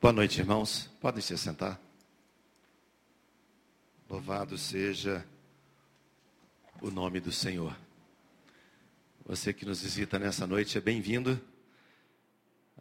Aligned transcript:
Boa 0.00 0.14
noite, 0.14 0.40
irmãos. 0.40 0.90
Podem 0.98 1.20
se 1.20 1.36
sentar. 1.36 1.78
Louvado 4.08 4.56
seja 4.56 5.26
o 6.80 6.90
nome 6.90 7.20
do 7.20 7.30
Senhor. 7.30 7.76
Você 9.26 9.52
que 9.52 9.66
nos 9.66 9.82
visita 9.82 10.18
nessa 10.18 10.46
noite 10.46 10.78
é 10.78 10.80
bem-vindo. 10.80 11.38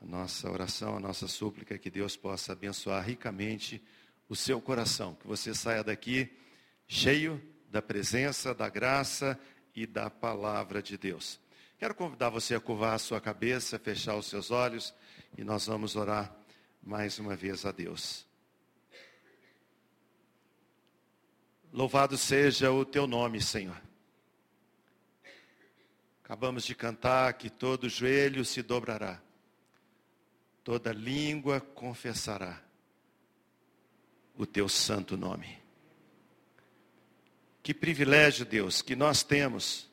A 0.01 0.05
nossa 0.05 0.49
oração, 0.49 0.95
a 0.95 0.99
nossa 1.01 1.27
súplica 1.27 1.75
é 1.75 1.77
que 1.77 1.89
Deus 1.89 2.15
possa 2.15 2.53
abençoar 2.53 3.03
ricamente 3.03 3.83
o 4.29 4.35
seu 4.35 4.61
coração, 4.61 5.13
que 5.15 5.27
você 5.27 5.53
saia 5.53 5.83
daqui 5.83 6.31
cheio 6.87 7.43
da 7.69 7.81
presença, 7.81 8.55
da 8.55 8.69
graça 8.69 9.37
e 9.75 9.85
da 9.85 10.09
palavra 10.09 10.81
de 10.81 10.97
Deus. 10.97 11.37
Quero 11.77 11.93
convidar 11.93 12.29
você 12.29 12.55
a 12.55 12.61
curvar 12.61 12.93
a 12.93 12.97
sua 12.97 13.19
cabeça, 13.19 13.77
fechar 13.77 14.15
os 14.15 14.27
seus 14.27 14.51
olhos 14.51 14.93
e 15.37 15.43
nós 15.43 15.65
vamos 15.65 15.97
orar 15.97 16.38
mais 16.81 17.19
uma 17.19 17.35
vez 17.35 17.65
a 17.65 17.71
Deus. 17.71 18.25
Louvado 21.71 22.17
seja 22.17 22.71
o 22.71 22.83
teu 22.83 23.05
nome, 23.05 23.41
Senhor. 23.41 23.79
Acabamos 26.23 26.63
de 26.63 26.75
cantar 26.75 27.33
que 27.33 27.49
todo 27.49 27.89
joelho 27.89 28.43
se 28.45 28.61
dobrará, 28.61 29.21
toda 30.63 30.91
língua 30.91 31.59
confessará 31.59 32.61
o 34.35 34.45
teu 34.45 34.69
santo 34.69 35.17
nome. 35.17 35.59
Que 37.61 37.73
privilégio, 37.73 38.45
Deus, 38.45 38.81
que 38.81 38.95
nós 38.95 39.21
temos. 39.21 39.87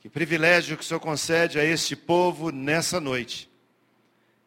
Que 0.00 0.08
privilégio 0.08 0.76
que 0.76 0.82
o 0.82 0.86
Senhor 0.86 1.00
concede 1.00 1.58
a 1.58 1.64
este 1.64 1.96
povo 1.96 2.50
nessa 2.50 3.00
noite 3.00 3.50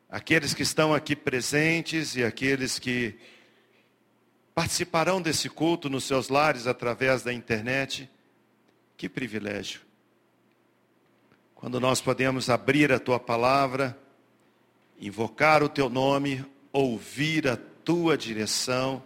aqueles 0.10 0.54
que 0.54 0.64
estão 0.64 0.94
aqui 0.94 1.16
presentes 1.16 2.16
e 2.16 2.24
aqueles 2.24 2.80
que 2.80 3.16
participarão 4.56 5.22
desse 5.22 5.48
culto 5.48 5.90
nos 5.90 6.04
seus 6.06 6.30
lares 6.30 6.66
através 6.66 7.22
da 7.22 7.32
internet. 7.32 8.10
Que 8.98 9.08
privilégio. 9.08 9.82
Quando 11.54 11.80
nós 11.80 12.02
podemos 12.02 12.50
abrir 12.50 12.92
a 12.92 13.00
tua 13.00 13.20
palavra, 13.20 13.98
invocar 15.00 15.62
o 15.62 15.70
teu 15.70 15.90
nome, 15.90 16.44
ouvir 16.74 17.48
a 17.48 17.58
tua 17.58 18.18
direção. 18.18 19.04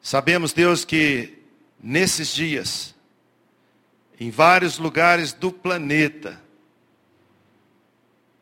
Sabemos, 0.00 0.52
Deus, 0.52 0.84
que 0.84 1.38
nesses 1.82 2.28
dias, 2.28 2.94
em 4.20 4.30
vários 4.30 4.78
lugares 4.78 5.32
do 5.32 5.50
planeta, 5.50 6.43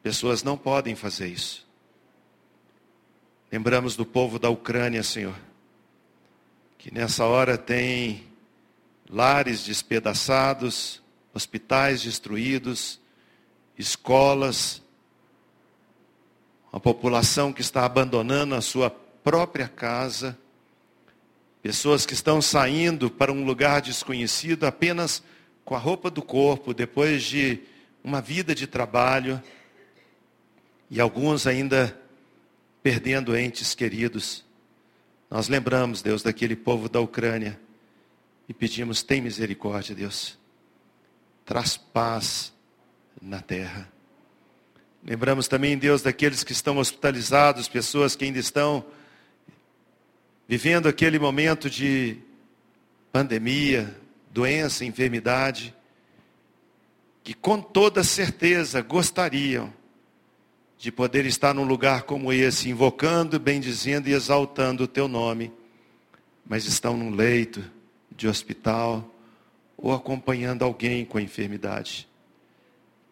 Pessoas 0.03 0.43
não 0.43 0.57
podem 0.57 0.97
fazer 0.97 1.29
isso. 1.29 1.67
Lembramos 3.53 3.95
do 3.95 4.05
povo 4.05 4.39
da 4.39 4.49
Ucrânia, 4.51 5.03
Senhor, 5.03 5.39
que 6.77 6.93
nessa 6.93 7.25
hora 7.25 7.57
tem 7.57 8.27
lares 9.09 9.63
despedaçados, 9.63 11.01
hospitais 11.33 12.03
destruídos, 12.03 12.99
escolas, 13.79 14.83
uma 16.73 16.81
população 16.81 17.53
que 17.53 17.61
está 17.61 17.85
abandonando 17.85 18.55
a 18.55 18.61
sua 18.61 18.91
própria 18.91 19.69
casa, 19.69 20.37
pessoas 21.63 22.05
que 22.05 22.15
estão 22.15 22.43
saindo 22.43 23.09
para 23.09 23.31
um 23.31 23.45
lugar 23.45 23.83
desconhecido 23.83 24.65
apenas 24.65 25.23
com 25.65 25.77
a 25.77 25.79
roupa 25.79 26.11
do 26.11 26.23
corpo, 26.23 26.75
depois 26.75 27.23
de 27.23 27.61
uma 28.03 28.21
vida 28.21 28.53
de 28.55 28.67
trabalho 28.67 29.41
e 30.93 31.01
alguns 31.01 31.47
ainda 31.47 31.99
perdendo 32.83 33.35
entes 33.35 33.75
queridos. 33.75 34.45
Nós 35.31 35.49
lembramos, 35.49 36.03
Deus, 36.03 36.23
daquele 36.23 36.55
povo 36.55 36.87
da 36.87 37.01
Ucrânia 37.01 37.59
e 38.47 38.53
pedimos: 38.53 39.03
tem 39.03 39.23
misericórdia, 39.23 39.95
Deus. 39.95 40.39
Traz 41.47 41.79
paz 41.79 42.53
na 43.23 43.41
terra. 43.41 43.91
Lembramos 45.03 45.49
também, 45.49 45.79
Deus, 45.79 46.03
daqueles 46.03 46.45
que 46.45 46.53
estão 46.53 46.77
hospitalizados, 46.77 47.69
pessoas 47.69 48.15
que 48.15 48.27
ainda 48.27 48.39
estão 48.39 48.85
vivendo 50.47 50.89
aquele 50.89 51.19
momento 51.19 51.71
de 51.71 52.19
pandemia, 53.11 53.99
doença, 54.31 54.85
enfermidade, 54.85 55.75
que 57.25 57.33
com 57.33 57.63
toda 57.63 58.05
certeza 58.05 58.83
gostariam 58.83 59.73
de 60.83 60.91
poder 60.91 61.25
estar 61.27 61.55
num 61.55 61.63
lugar 61.63 62.03
como 62.03 62.33
esse, 62.33 62.69
invocando, 62.69 63.39
bendizendo 63.39 64.09
e 64.09 64.13
exaltando 64.13 64.83
o 64.83 64.89
teu 64.89 65.07
nome, 65.07 65.53
mas 66.45 66.65
estão 66.65 66.97
num 66.97 67.11
leito 67.15 67.63
de 68.11 68.27
hospital 68.27 69.09
ou 69.77 69.93
acompanhando 69.93 70.65
alguém 70.65 71.05
com 71.05 71.19
a 71.19 71.23
enfermidade. 71.23 72.09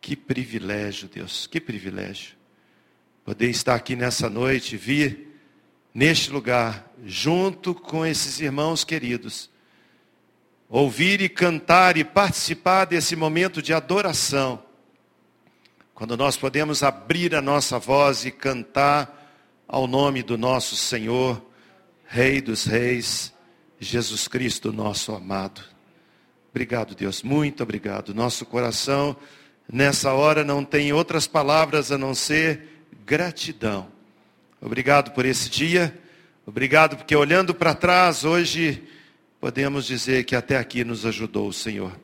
Que 0.00 0.16
privilégio, 0.16 1.08
Deus, 1.08 1.46
que 1.46 1.60
privilégio. 1.60 2.34
Poder 3.24 3.48
estar 3.48 3.76
aqui 3.76 3.94
nessa 3.94 4.28
noite, 4.28 4.76
vir 4.76 5.40
neste 5.94 6.32
lugar, 6.32 6.92
junto 7.06 7.72
com 7.72 8.04
esses 8.04 8.40
irmãos 8.40 8.82
queridos, 8.82 9.48
ouvir 10.68 11.20
e 11.20 11.28
cantar 11.28 11.96
e 11.96 12.02
participar 12.02 12.86
desse 12.86 13.14
momento 13.14 13.62
de 13.62 13.72
adoração 13.72 14.60
quando 16.00 16.16
nós 16.16 16.34
podemos 16.34 16.82
abrir 16.82 17.34
a 17.34 17.42
nossa 17.42 17.78
voz 17.78 18.24
e 18.24 18.30
cantar 18.30 19.22
ao 19.68 19.86
nome 19.86 20.22
do 20.22 20.38
nosso 20.38 20.74
Senhor, 20.74 21.44
Rei 22.06 22.40
dos 22.40 22.64
Reis, 22.64 23.34
Jesus 23.78 24.26
Cristo, 24.26 24.72
nosso 24.72 25.14
amado. 25.14 25.60
Obrigado, 26.50 26.94
Deus, 26.94 27.22
muito 27.22 27.62
obrigado. 27.62 28.14
Nosso 28.14 28.46
coração, 28.46 29.14
nessa 29.70 30.14
hora, 30.14 30.42
não 30.42 30.64
tem 30.64 30.90
outras 30.90 31.26
palavras 31.26 31.92
a 31.92 31.98
não 31.98 32.14
ser 32.14 32.82
gratidão. 33.04 33.86
Obrigado 34.58 35.10
por 35.10 35.26
esse 35.26 35.50
dia, 35.50 35.94
obrigado 36.46 36.96
porque 36.96 37.14
olhando 37.14 37.54
para 37.54 37.74
trás, 37.74 38.24
hoje 38.24 38.82
podemos 39.38 39.84
dizer 39.84 40.24
que 40.24 40.34
até 40.34 40.56
aqui 40.56 40.82
nos 40.82 41.04
ajudou 41.04 41.46
o 41.46 41.52
Senhor. 41.52 41.94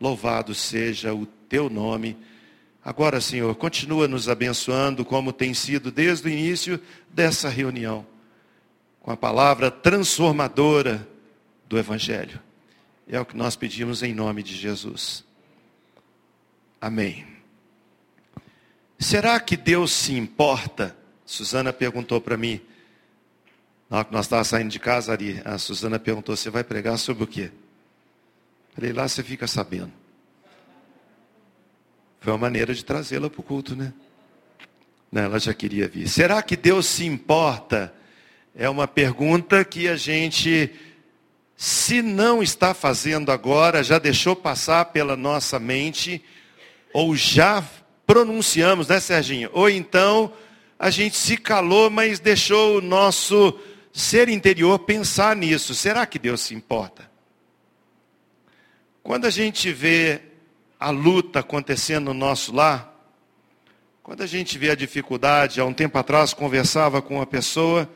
Louvado 0.00 0.52
seja 0.52 1.14
o 1.14 1.26
teu 1.48 1.70
nome 1.70 2.16
Agora, 2.86 3.20
Senhor, 3.20 3.52
continua 3.56 4.06
nos 4.06 4.28
abençoando 4.28 5.04
como 5.04 5.32
tem 5.32 5.52
sido 5.52 5.90
desde 5.90 6.28
o 6.28 6.30
início 6.30 6.80
dessa 7.10 7.48
reunião, 7.48 8.06
com 9.00 9.10
a 9.10 9.16
palavra 9.16 9.72
transformadora 9.72 11.04
do 11.68 11.76
Evangelho. 11.76 12.40
É 13.08 13.18
o 13.18 13.26
que 13.26 13.36
nós 13.36 13.56
pedimos 13.56 14.04
em 14.04 14.14
nome 14.14 14.40
de 14.40 14.54
Jesus. 14.54 15.24
Amém. 16.80 17.26
Será 19.00 19.40
que 19.40 19.56
Deus 19.56 19.90
se 19.90 20.14
importa? 20.14 20.96
Suzana 21.24 21.72
perguntou 21.72 22.20
para 22.20 22.36
mim, 22.36 22.60
na 23.90 23.96
hora 23.96 24.04
que 24.06 24.12
nós 24.12 24.26
estávamos 24.26 24.46
saindo 24.46 24.70
de 24.70 24.78
casa 24.78 25.12
ali, 25.12 25.42
a 25.44 25.58
Suzana 25.58 25.98
perguntou: 25.98 26.36
Você 26.36 26.50
vai 26.50 26.62
pregar 26.62 26.96
sobre 27.00 27.24
o 27.24 27.26
quê? 27.26 27.50
Falei: 28.76 28.92
Lá 28.92 29.08
você 29.08 29.24
fica 29.24 29.48
sabendo. 29.48 30.05
Foi 32.20 32.32
uma 32.32 32.38
maneira 32.38 32.74
de 32.74 32.84
trazê-la 32.84 33.30
para 33.30 33.40
o 33.40 33.44
culto, 33.44 33.76
né? 33.76 33.92
Não, 35.10 35.22
ela 35.22 35.38
já 35.38 35.54
queria 35.54 35.88
vir. 35.88 36.08
Será 36.08 36.42
que 36.42 36.56
Deus 36.56 36.86
se 36.86 37.04
importa? 37.04 37.94
É 38.54 38.68
uma 38.68 38.88
pergunta 38.88 39.64
que 39.64 39.88
a 39.88 39.96
gente, 39.96 40.70
se 41.56 42.02
não 42.02 42.42
está 42.42 42.74
fazendo 42.74 43.30
agora, 43.30 43.84
já 43.84 43.98
deixou 43.98 44.34
passar 44.34 44.86
pela 44.86 45.16
nossa 45.16 45.58
mente, 45.58 46.24
ou 46.92 47.14
já 47.14 47.62
pronunciamos, 48.06 48.88
né, 48.88 48.98
Serginho? 49.00 49.50
Ou 49.52 49.68
então 49.68 50.32
a 50.78 50.90
gente 50.90 51.16
se 51.16 51.36
calou, 51.36 51.90
mas 51.90 52.20
deixou 52.20 52.78
o 52.78 52.80
nosso 52.80 53.58
ser 53.92 54.28
interior 54.28 54.78
pensar 54.80 55.34
nisso. 55.34 55.74
Será 55.74 56.04
que 56.04 56.18
Deus 56.18 56.42
se 56.42 56.54
importa? 56.54 57.10
Quando 59.02 59.24
a 59.26 59.30
gente 59.30 59.72
vê 59.72 60.20
a 60.86 60.90
luta 60.90 61.40
acontecendo 61.40 62.04
no 62.04 62.14
nosso 62.14 62.54
lar, 62.54 62.94
quando 64.04 64.22
a 64.22 64.26
gente 64.26 64.56
vê 64.56 64.70
a 64.70 64.76
dificuldade, 64.76 65.60
há 65.60 65.64
um 65.64 65.72
tempo 65.72 65.98
atrás 65.98 66.32
conversava 66.32 67.02
com 67.02 67.16
uma 67.16 67.26
pessoa 67.26 67.90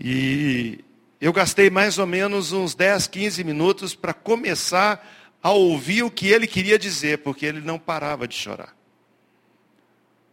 e 0.00 0.84
eu 1.20 1.32
gastei 1.32 1.70
mais 1.70 1.96
ou 1.96 2.08
menos 2.08 2.50
uns 2.50 2.74
10, 2.74 3.06
15 3.06 3.44
minutos 3.44 3.94
para 3.94 4.12
começar 4.12 5.08
a 5.40 5.52
ouvir 5.52 6.02
o 6.02 6.10
que 6.10 6.26
ele 6.26 6.48
queria 6.48 6.76
dizer, 6.76 7.18
porque 7.18 7.46
ele 7.46 7.60
não 7.60 7.78
parava 7.78 8.26
de 8.26 8.34
chorar. 8.34 8.74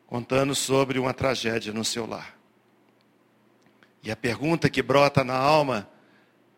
Contando 0.08 0.56
sobre 0.56 0.98
uma 0.98 1.14
tragédia 1.14 1.72
no 1.72 1.86
seu 1.86 2.08
lar. 2.08 2.36
E 4.02 4.10
a 4.10 4.16
pergunta 4.16 4.72
que 4.72 4.82
brota 4.82 5.24
na 5.24 5.38
alma 5.38 5.88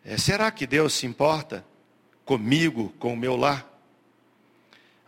é: 0.02 0.16
será 0.16 0.50
que 0.50 0.66
Deus 0.66 0.94
se 0.94 1.04
importa 1.04 1.66
comigo, 2.24 2.94
com 2.98 3.12
o 3.12 3.16
meu 3.16 3.36
lar? 3.36 3.77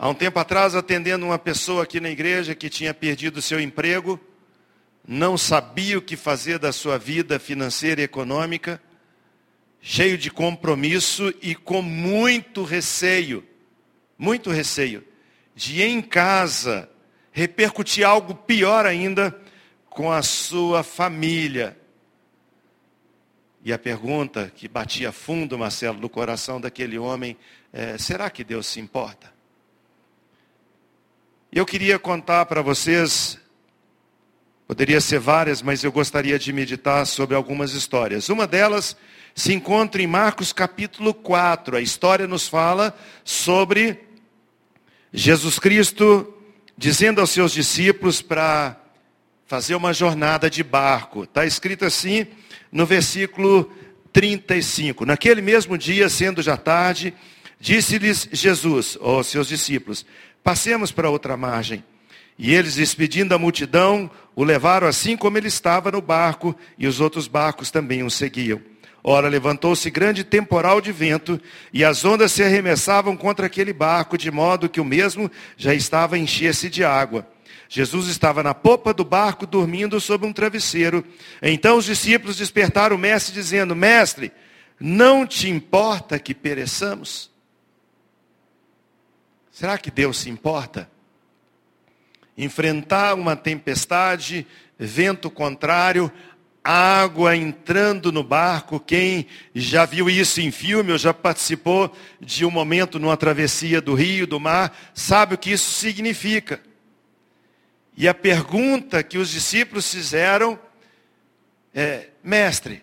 Há 0.02 0.08
um 0.08 0.14
tempo 0.14 0.38
atrás, 0.38 0.74
atendendo 0.74 1.26
uma 1.26 1.38
pessoa 1.38 1.82
aqui 1.82 2.00
na 2.00 2.08
igreja 2.08 2.54
que 2.54 2.70
tinha 2.70 2.94
perdido 2.94 3.42
seu 3.42 3.60
emprego, 3.60 4.18
não 5.06 5.36
sabia 5.36 5.98
o 5.98 6.00
que 6.00 6.16
fazer 6.16 6.58
da 6.58 6.72
sua 6.72 6.96
vida 6.96 7.38
financeira 7.38 8.00
e 8.00 8.04
econômica, 8.04 8.80
cheio 9.78 10.16
de 10.16 10.30
compromisso 10.30 11.34
e 11.42 11.54
com 11.54 11.82
muito 11.82 12.64
receio, 12.64 13.46
muito 14.16 14.48
receio, 14.48 15.04
de 15.54 15.82
em 15.82 16.00
casa 16.00 16.88
repercutir 17.30 18.02
algo 18.02 18.34
pior 18.34 18.86
ainda 18.86 19.38
com 19.90 20.10
a 20.10 20.22
sua 20.22 20.82
família. 20.82 21.76
E 23.62 23.70
a 23.70 23.78
pergunta 23.78 24.50
que 24.56 24.66
batia 24.66 25.12
fundo, 25.12 25.58
Marcelo, 25.58 26.00
no 26.00 26.08
coração 26.08 26.58
daquele 26.58 26.98
homem 26.98 27.36
é: 27.70 27.98
será 27.98 28.30
que 28.30 28.42
Deus 28.42 28.66
se 28.66 28.80
importa? 28.80 29.39
Eu 31.52 31.66
queria 31.66 31.98
contar 31.98 32.46
para 32.46 32.62
vocês, 32.62 33.36
poderia 34.68 35.00
ser 35.00 35.18
várias, 35.18 35.60
mas 35.60 35.82
eu 35.82 35.90
gostaria 35.90 36.38
de 36.38 36.52
meditar 36.52 37.04
sobre 37.04 37.34
algumas 37.34 37.72
histórias. 37.72 38.28
Uma 38.28 38.46
delas 38.46 38.96
se 39.34 39.52
encontra 39.52 40.00
em 40.00 40.06
Marcos 40.06 40.52
capítulo 40.52 41.12
4. 41.12 41.76
A 41.76 41.80
história 41.80 42.28
nos 42.28 42.46
fala 42.46 42.96
sobre 43.24 43.98
Jesus 45.12 45.58
Cristo 45.58 46.32
dizendo 46.78 47.20
aos 47.20 47.30
seus 47.30 47.50
discípulos 47.50 48.22
para 48.22 48.80
fazer 49.44 49.74
uma 49.74 49.92
jornada 49.92 50.48
de 50.48 50.62
barco. 50.62 51.24
Está 51.24 51.44
escrito 51.44 51.84
assim 51.84 52.28
no 52.70 52.86
versículo 52.86 53.68
35. 54.12 55.04
Naquele 55.04 55.42
mesmo 55.42 55.76
dia, 55.76 56.08
sendo 56.08 56.42
já 56.42 56.56
tarde, 56.56 57.12
disse-lhes 57.58 58.28
Jesus, 58.30 58.96
aos 59.00 59.26
seus 59.26 59.48
discípulos: 59.48 60.06
Passemos 60.42 60.90
para 60.90 61.10
outra 61.10 61.36
margem. 61.36 61.84
E 62.38 62.54
eles, 62.54 62.76
despedindo 62.76 63.34
a 63.34 63.38
multidão, 63.38 64.10
o 64.34 64.42
levaram 64.42 64.86
assim 64.86 65.16
como 65.16 65.36
ele 65.36 65.48
estava 65.48 65.90
no 65.90 66.00
barco, 66.00 66.56
e 66.78 66.86
os 66.86 66.98
outros 66.98 67.28
barcos 67.28 67.70
também 67.70 68.02
o 68.02 68.10
seguiam. 68.10 68.60
Ora, 69.02 69.28
levantou-se 69.28 69.90
grande 69.90 70.24
temporal 70.24 70.80
de 70.80 70.92
vento, 70.92 71.40
e 71.72 71.84
as 71.84 72.04
ondas 72.04 72.32
se 72.32 72.42
arremessavam 72.42 73.16
contra 73.16 73.46
aquele 73.46 73.72
barco, 73.72 74.16
de 74.16 74.30
modo 74.30 74.68
que 74.68 74.80
o 74.80 74.84
mesmo 74.84 75.30
já 75.56 75.74
estava 75.74 76.16
a 76.16 76.18
encher-se 76.18 76.70
de 76.70 76.84
água. 76.84 77.26
Jesus 77.68 78.08
estava 78.08 78.42
na 78.42 78.52
popa 78.52 78.92
do 78.92 79.04
barco, 79.04 79.46
dormindo 79.46 80.00
sob 80.00 80.26
um 80.26 80.32
travesseiro. 80.32 81.04
Então 81.40 81.76
os 81.76 81.84
discípulos 81.84 82.36
despertaram 82.36 82.96
o 82.96 82.98
mestre, 82.98 83.32
dizendo: 83.32 83.76
Mestre, 83.76 84.32
não 84.78 85.24
te 85.24 85.48
importa 85.48 86.18
que 86.18 86.34
pereçamos? 86.34 87.30
Será 89.50 89.76
que 89.76 89.90
Deus 89.90 90.18
se 90.18 90.30
importa? 90.30 90.90
Enfrentar 92.36 93.14
uma 93.14 93.36
tempestade, 93.36 94.46
vento 94.78 95.30
contrário, 95.30 96.10
água 96.62 97.36
entrando 97.36 98.12
no 98.12 98.22
barco. 98.22 98.78
Quem 98.78 99.26
já 99.54 99.84
viu 99.84 100.08
isso 100.08 100.40
em 100.40 100.50
filme 100.50 100.92
ou 100.92 100.98
já 100.98 101.12
participou 101.12 101.94
de 102.20 102.44
um 102.44 102.50
momento 102.50 102.98
numa 102.98 103.16
travessia 103.16 103.80
do 103.80 103.94
rio, 103.94 104.26
do 104.26 104.38
mar, 104.38 104.76
sabe 104.94 105.34
o 105.34 105.38
que 105.38 105.50
isso 105.50 105.72
significa. 105.72 106.60
E 107.96 108.08
a 108.08 108.14
pergunta 108.14 109.02
que 109.02 109.18
os 109.18 109.30
discípulos 109.30 109.92
fizeram 109.92 110.58
é: 111.74 112.08
Mestre, 112.22 112.82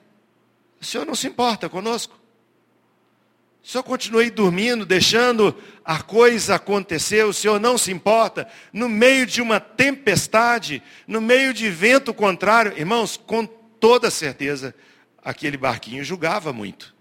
o 0.80 0.86
senhor 0.86 1.06
não 1.06 1.16
se 1.16 1.28
importa 1.28 1.70
conosco? 1.70 2.17
O 3.68 3.70
senhor 3.70 4.32
dormindo, 4.32 4.86
deixando 4.86 5.54
a 5.84 6.02
coisa 6.02 6.56
acontecer, 6.56 7.26
o 7.26 7.34
senhor 7.34 7.60
não 7.60 7.78
se 7.78 7.92
importa, 7.92 8.48
no 8.72 8.88
meio 8.88 9.26
de 9.26 9.42
uma 9.42 9.60
tempestade, 9.60 10.82
no 11.06 11.20
meio 11.20 11.54
de 11.54 11.70
vento 11.70 12.14
contrário, 12.14 12.72
irmãos, 12.78 13.18
com 13.18 13.46
toda 13.46 14.10
certeza, 14.10 14.74
aquele 15.22 15.58
barquinho 15.58 16.02
julgava 16.02 16.54
muito. 16.54 16.96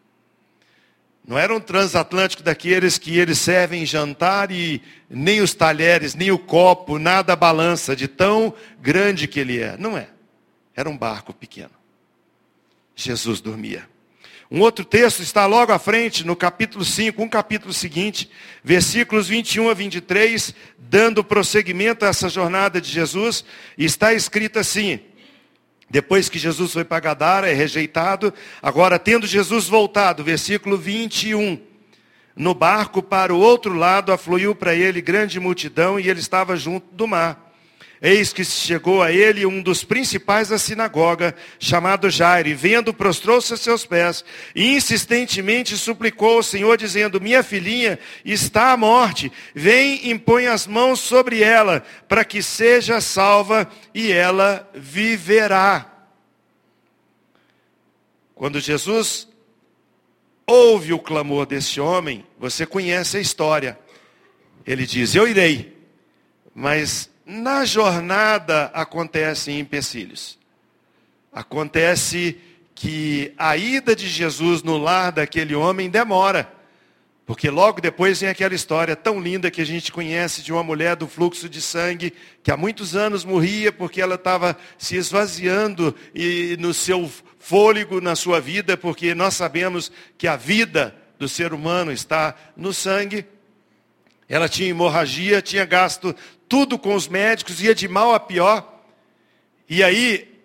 Não 1.24 1.38
era 1.38 1.54
um 1.54 1.60
transatlântico 1.60 2.42
daqueles 2.42 2.98
que 2.98 3.16
eles 3.16 3.38
servem 3.38 3.86
jantar 3.86 4.50
e 4.50 4.82
nem 5.08 5.40
os 5.40 5.54
talheres, 5.54 6.16
nem 6.16 6.32
o 6.32 6.38
copo, 6.38 6.98
nada 6.98 7.36
balança 7.36 7.94
de 7.94 8.08
tão 8.08 8.52
grande 8.80 9.28
que 9.28 9.38
ele 9.38 9.60
é. 9.60 9.76
Não 9.76 9.96
é. 9.96 10.08
Era 10.74 10.90
um 10.90 10.98
barco 10.98 11.32
pequeno. 11.32 11.70
Jesus 12.96 13.40
dormia. 13.40 13.88
Um 14.50 14.60
outro 14.60 14.84
texto 14.84 15.22
está 15.22 15.44
logo 15.44 15.72
à 15.72 15.78
frente, 15.78 16.24
no 16.24 16.36
capítulo 16.36 16.84
5, 16.84 17.20
um 17.20 17.28
capítulo 17.28 17.72
seguinte, 17.72 18.30
versículos 18.62 19.26
21 19.26 19.68
a 19.68 19.74
23, 19.74 20.54
dando 20.78 21.24
prosseguimento 21.24 22.04
a 22.04 22.08
essa 22.08 22.28
jornada 22.28 22.80
de 22.80 22.88
Jesus, 22.88 23.44
está 23.76 24.14
escrito 24.14 24.58
assim: 24.58 25.00
depois 25.90 26.28
que 26.28 26.38
Jesus 26.38 26.72
foi 26.72 26.84
para 26.84 27.00
Gadara, 27.00 27.50
é 27.50 27.54
rejeitado. 27.54 28.32
Agora, 28.62 28.98
tendo 28.98 29.26
Jesus 29.26 29.66
voltado, 29.66 30.22
versículo 30.22 30.76
21, 30.76 31.60
no 32.36 32.54
barco 32.54 33.02
para 33.02 33.34
o 33.34 33.38
outro 33.40 33.74
lado, 33.74 34.12
afluiu 34.12 34.54
para 34.54 34.74
ele 34.74 35.00
grande 35.00 35.40
multidão 35.40 35.98
e 35.98 36.08
ele 36.08 36.20
estava 36.20 36.56
junto 36.56 36.86
do 36.94 37.06
mar. 37.06 37.45
Eis 38.00 38.32
que 38.32 38.44
chegou 38.44 39.02
a 39.02 39.10
ele 39.10 39.46
um 39.46 39.62
dos 39.62 39.82
principais 39.82 40.48
da 40.48 40.58
sinagoga, 40.58 41.34
chamado 41.58 42.10
Jairo, 42.10 42.48
e 42.48 42.54
vendo, 42.54 42.92
prostrou-se 42.92 43.52
a 43.54 43.56
seus 43.56 43.86
pés, 43.86 44.24
e 44.54 44.76
insistentemente 44.76 45.76
suplicou 45.76 46.36
ao 46.36 46.42
Senhor, 46.42 46.76
dizendo, 46.76 47.20
minha 47.20 47.42
filhinha 47.42 47.98
está 48.24 48.72
à 48.72 48.76
morte, 48.76 49.32
vem, 49.54 50.10
impõe 50.10 50.46
as 50.46 50.66
mãos 50.66 51.00
sobre 51.00 51.42
ela, 51.42 51.82
para 52.06 52.24
que 52.24 52.42
seja 52.42 53.00
salva, 53.00 53.68
e 53.94 54.12
ela 54.12 54.68
viverá. 54.74 55.90
Quando 58.34 58.60
Jesus 58.60 59.26
ouve 60.46 60.92
o 60.92 60.98
clamor 60.98 61.46
desse 61.46 61.80
homem, 61.80 62.26
você 62.38 62.66
conhece 62.66 63.16
a 63.16 63.20
história. 63.20 63.78
Ele 64.66 64.86
diz, 64.86 65.14
eu 65.14 65.26
irei, 65.26 65.74
mas 66.54 67.08
na 67.26 67.64
jornada 67.64 68.70
acontecem 68.72 69.58
empecilhos. 69.58 70.38
Acontece 71.32 72.38
que 72.72 73.34
a 73.36 73.56
ida 73.56 73.96
de 73.96 74.08
Jesus 74.08 74.62
no 74.62 74.78
lar 74.78 75.10
daquele 75.10 75.54
homem 75.54 75.90
demora. 75.90 76.52
Porque 77.26 77.50
logo 77.50 77.80
depois 77.80 78.20
vem 78.20 78.30
aquela 78.30 78.54
história 78.54 78.94
tão 78.94 79.20
linda 79.20 79.50
que 79.50 79.60
a 79.60 79.66
gente 79.66 79.90
conhece 79.90 80.42
de 80.42 80.52
uma 80.52 80.62
mulher 80.62 80.94
do 80.94 81.08
fluxo 81.08 81.48
de 81.48 81.60
sangue, 81.60 82.14
que 82.40 82.52
há 82.52 82.56
muitos 82.56 82.94
anos 82.94 83.24
morria 83.24 83.72
porque 83.72 84.00
ela 84.00 84.14
estava 84.14 84.56
se 84.78 84.94
esvaziando 84.94 85.92
e 86.14 86.56
no 86.60 86.72
seu 86.72 87.10
fôlego 87.40 88.00
na 88.00 88.14
sua 88.14 88.40
vida, 88.40 88.76
porque 88.76 89.12
nós 89.14 89.34
sabemos 89.34 89.90
que 90.16 90.28
a 90.28 90.36
vida 90.36 90.94
do 91.18 91.28
ser 91.28 91.52
humano 91.52 91.90
está 91.90 92.36
no 92.56 92.72
sangue. 92.72 93.26
Ela 94.28 94.48
tinha 94.48 94.68
hemorragia, 94.68 95.40
tinha 95.40 95.64
gasto 95.64 96.14
tudo 96.48 96.78
com 96.78 96.94
os 96.94 97.08
médicos, 97.08 97.62
ia 97.62 97.74
de 97.74 97.86
mal 97.86 98.14
a 98.14 98.20
pior. 98.20 98.82
E 99.68 99.82
aí, 99.82 100.40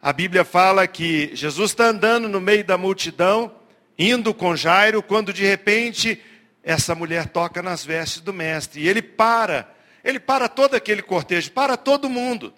a 0.00 0.12
Bíblia 0.12 0.44
fala 0.44 0.86
que 0.86 1.30
Jesus 1.34 1.70
está 1.70 1.86
andando 1.86 2.28
no 2.28 2.40
meio 2.40 2.64
da 2.64 2.76
multidão, 2.76 3.52
indo 3.98 4.34
com 4.34 4.56
Jairo, 4.56 5.02
quando 5.02 5.32
de 5.32 5.44
repente 5.44 6.20
essa 6.62 6.94
mulher 6.94 7.28
toca 7.28 7.62
nas 7.62 7.84
vestes 7.84 8.20
do 8.20 8.32
mestre. 8.32 8.82
E 8.82 8.88
ele 8.88 9.02
para, 9.02 9.72
ele 10.04 10.18
para 10.18 10.48
todo 10.48 10.74
aquele 10.74 11.02
cortejo, 11.02 11.52
para 11.52 11.76
todo 11.76 12.08
mundo. 12.08 12.52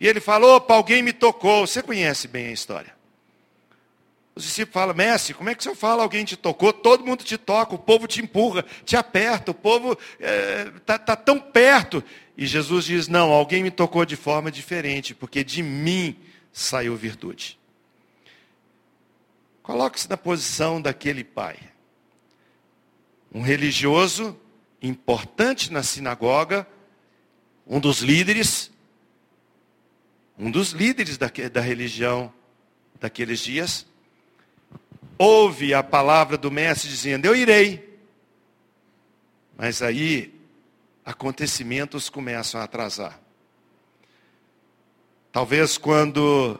E 0.00 0.06
ele 0.06 0.20
fala: 0.20 0.46
opa, 0.56 0.74
alguém 0.74 1.02
me 1.02 1.12
tocou. 1.12 1.66
Você 1.66 1.82
conhece 1.82 2.26
bem 2.26 2.48
a 2.48 2.52
história. 2.52 2.99
Os 4.40 4.46
discípulos 4.46 4.72
falam, 4.72 4.94
mestre, 4.94 5.34
como 5.34 5.50
é 5.50 5.54
que 5.54 5.60
o 5.60 5.62
senhor 5.62 5.74
fala, 5.74 6.02
alguém 6.02 6.24
te 6.24 6.34
tocou? 6.34 6.72
Todo 6.72 7.04
mundo 7.04 7.22
te 7.22 7.36
toca, 7.36 7.74
o 7.74 7.78
povo 7.78 8.06
te 8.06 8.22
empurra, 8.22 8.64
te 8.86 8.96
aperta, 8.96 9.50
o 9.50 9.54
povo 9.54 9.92
está 9.92 10.18
é, 10.18 10.64
tá, 10.86 10.98
tá 10.98 11.14
tão 11.14 11.38
perto. 11.38 12.02
E 12.38 12.46
Jesus 12.46 12.86
diz, 12.86 13.06
não, 13.06 13.30
alguém 13.30 13.62
me 13.62 13.70
tocou 13.70 14.02
de 14.06 14.16
forma 14.16 14.50
diferente, 14.50 15.14
porque 15.14 15.44
de 15.44 15.62
mim 15.62 16.16
saiu 16.50 16.96
virtude. 16.96 17.60
Coloque-se 19.62 20.08
na 20.08 20.16
posição 20.16 20.80
daquele 20.80 21.22
pai. 21.22 21.58
Um 23.30 23.42
religioso 23.42 24.40
importante 24.80 25.70
na 25.70 25.82
sinagoga, 25.82 26.66
um 27.66 27.78
dos 27.78 28.00
líderes, 28.00 28.72
um 30.38 30.50
dos 30.50 30.70
líderes 30.70 31.18
da, 31.18 31.30
da 31.52 31.60
religião 31.60 32.32
daqueles 32.98 33.40
dias, 33.40 33.89
ouve 35.20 35.74
a 35.74 35.82
palavra 35.82 36.38
do 36.38 36.50
mestre 36.50 36.88
dizendo: 36.88 37.26
Eu 37.26 37.36
irei. 37.36 38.00
Mas 39.54 39.82
aí 39.82 40.34
acontecimentos 41.04 42.08
começam 42.08 42.58
a 42.58 42.64
atrasar. 42.64 43.20
Talvez 45.30 45.76
quando 45.76 46.58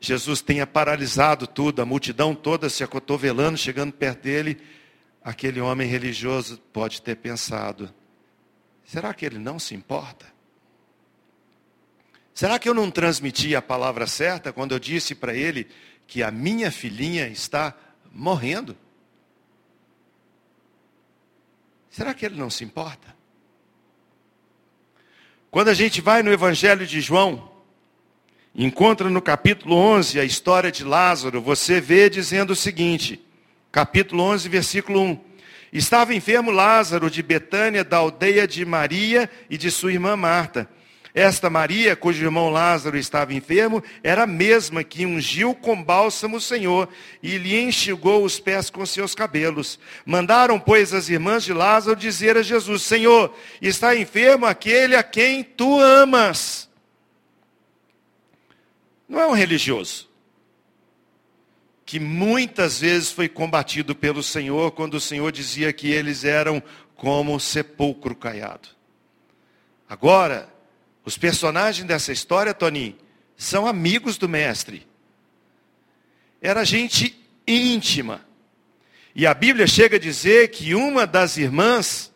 Jesus 0.00 0.40
tenha 0.40 0.66
paralisado 0.66 1.46
tudo, 1.46 1.82
a 1.82 1.84
multidão 1.84 2.34
toda 2.34 2.70
se 2.70 2.82
acotovelando, 2.82 3.58
chegando 3.58 3.92
perto 3.92 4.22
dele, 4.22 4.58
aquele 5.22 5.60
homem 5.60 5.86
religioso 5.86 6.58
pode 6.72 7.02
ter 7.02 7.16
pensado: 7.16 7.92
será 8.82 9.12
que 9.12 9.26
ele 9.26 9.38
não 9.38 9.58
se 9.58 9.74
importa? 9.74 10.26
Será 12.32 12.58
que 12.58 12.68
eu 12.68 12.72
não 12.72 12.90
transmiti 12.90 13.54
a 13.54 13.60
palavra 13.60 14.06
certa 14.06 14.52
quando 14.52 14.72
eu 14.72 14.78
disse 14.78 15.14
para 15.14 15.34
ele 15.34 15.68
que 16.08 16.22
a 16.22 16.30
minha 16.30 16.72
filhinha 16.72 17.28
está 17.28 17.74
morrendo? 18.10 18.74
Será 21.90 22.14
que 22.14 22.24
ele 22.24 22.38
não 22.38 22.48
se 22.48 22.64
importa? 22.64 23.14
Quando 25.50 25.68
a 25.68 25.74
gente 25.74 26.00
vai 26.00 26.22
no 26.22 26.32
Evangelho 26.32 26.86
de 26.86 27.00
João, 27.02 27.52
encontra 28.54 29.10
no 29.10 29.20
capítulo 29.20 29.76
11 29.76 30.18
a 30.18 30.24
história 30.24 30.72
de 30.72 30.82
Lázaro, 30.82 31.42
você 31.42 31.78
vê 31.78 32.08
dizendo 32.08 32.52
o 32.52 32.56
seguinte, 32.56 33.22
capítulo 33.70 34.22
11, 34.22 34.48
versículo 34.48 35.02
1. 35.02 35.20
Estava 35.70 36.14
enfermo 36.14 36.50
Lázaro 36.50 37.10
de 37.10 37.22
Betânia, 37.22 37.84
da 37.84 37.98
aldeia 37.98 38.48
de 38.48 38.64
Maria 38.64 39.30
e 39.50 39.58
de 39.58 39.70
sua 39.70 39.92
irmã 39.92 40.16
Marta. 40.16 40.68
Esta 41.14 41.48
Maria, 41.48 41.96
cujo 41.96 42.24
irmão 42.24 42.50
Lázaro 42.50 42.96
estava 42.96 43.32
enfermo, 43.32 43.82
era 44.02 44.24
a 44.24 44.26
mesma 44.26 44.84
que 44.84 45.06
ungiu 45.06 45.54
com 45.54 45.82
bálsamo 45.82 46.36
o 46.36 46.40
Senhor 46.40 46.88
e 47.22 47.38
lhe 47.38 47.58
enxugou 47.60 48.24
os 48.24 48.38
pés 48.38 48.70
com 48.70 48.84
seus 48.84 49.14
cabelos. 49.14 49.78
Mandaram, 50.04 50.60
pois, 50.60 50.92
as 50.92 51.08
irmãs 51.08 51.44
de 51.44 51.52
Lázaro 51.52 51.96
dizer 51.96 52.36
a 52.36 52.42
Jesus: 52.42 52.82
Senhor, 52.82 53.34
está 53.60 53.96
enfermo 53.96 54.46
aquele 54.46 54.94
a 54.94 55.02
quem 55.02 55.42
tu 55.42 55.80
amas. 55.80 56.68
Não 59.08 59.20
é 59.20 59.26
um 59.26 59.32
religioso 59.32 60.08
que 61.88 61.98
muitas 61.98 62.80
vezes 62.80 63.10
foi 63.10 63.30
combatido 63.30 63.94
pelo 63.94 64.22
Senhor 64.22 64.72
quando 64.72 64.94
o 64.94 65.00
Senhor 65.00 65.32
dizia 65.32 65.72
que 65.72 65.90
eles 65.90 66.22
eram 66.22 66.62
como 66.94 67.40
sepulcro 67.40 68.14
caiado. 68.14 68.68
Agora, 69.88 70.52
os 71.08 71.16
personagens 71.16 71.86
dessa 71.86 72.12
história, 72.12 72.52
Toninho, 72.52 72.94
são 73.34 73.66
amigos 73.66 74.18
do 74.18 74.28
mestre. 74.28 74.86
Era 76.38 76.66
gente 76.66 77.18
íntima. 77.46 78.20
E 79.14 79.26
a 79.26 79.32
Bíblia 79.32 79.66
chega 79.66 79.96
a 79.96 79.98
dizer 79.98 80.48
que 80.48 80.74
uma 80.74 81.06
das 81.06 81.38
irmãs 81.38 82.12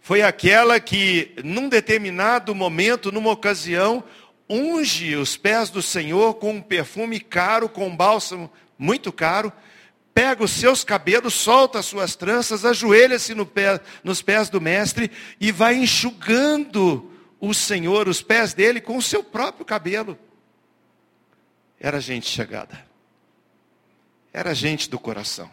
foi 0.00 0.22
aquela 0.22 0.78
que, 0.78 1.32
num 1.42 1.68
determinado 1.68 2.54
momento, 2.54 3.10
numa 3.10 3.32
ocasião, 3.32 4.04
unge 4.48 5.16
os 5.16 5.36
pés 5.36 5.68
do 5.68 5.82
Senhor 5.82 6.34
com 6.34 6.52
um 6.52 6.62
perfume 6.62 7.18
caro, 7.18 7.68
com 7.68 7.88
um 7.88 7.96
bálsamo 7.96 8.48
muito 8.78 9.10
caro, 9.10 9.52
pega 10.14 10.44
os 10.44 10.52
seus 10.52 10.84
cabelos, 10.84 11.34
solta 11.34 11.80
as 11.80 11.86
suas 11.86 12.14
tranças, 12.14 12.64
ajoelha-se 12.64 13.34
no 13.34 13.44
pé, 13.44 13.80
nos 14.04 14.22
pés 14.22 14.48
do 14.48 14.60
mestre 14.60 15.10
e 15.40 15.50
vai 15.50 15.74
enxugando 15.74 17.09
o 17.40 17.54
Senhor 17.54 18.06
os 18.06 18.20
pés 18.20 18.52
dele 18.52 18.80
com 18.80 18.96
o 18.96 19.02
seu 19.02 19.24
próprio 19.24 19.64
cabelo. 19.64 20.18
Era 21.78 22.00
gente 22.00 22.28
chegada. 22.28 22.84
Era 24.32 24.54
gente 24.54 24.90
do 24.90 24.98
coração. 24.98 25.50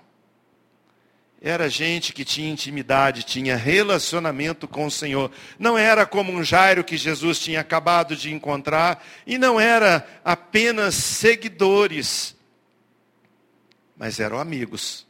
Era 1.41 1.69
gente 1.69 2.13
que 2.13 2.25
tinha 2.25 2.49
intimidade, 2.49 3.23
tinha 3.23 3.55
relacionamento 3.55 4.67
com 4.67 4.87
o 4.87 4.91
Senhor. 4.91 5.31
Não 5.57 5.77
era 5.77 6.05
como 6.05 6.33
um 6.33 6.43
Jairo 6.43 6.83
que 6.83 6.97
Jesus 6.97 7.39
tinha 7.39 7.61
acabado 7.61 8.15
de 8.15 8.33
encontrar, 8.33 9.05
e 9.25 9.37
não 9.37 9.59
era 9.59 10.05
apenas 10.25 10.95
seguidores, 10.95 12.35
mas 13.95 14.19
eram 14.19 14.39
amigos. 14.39 15.05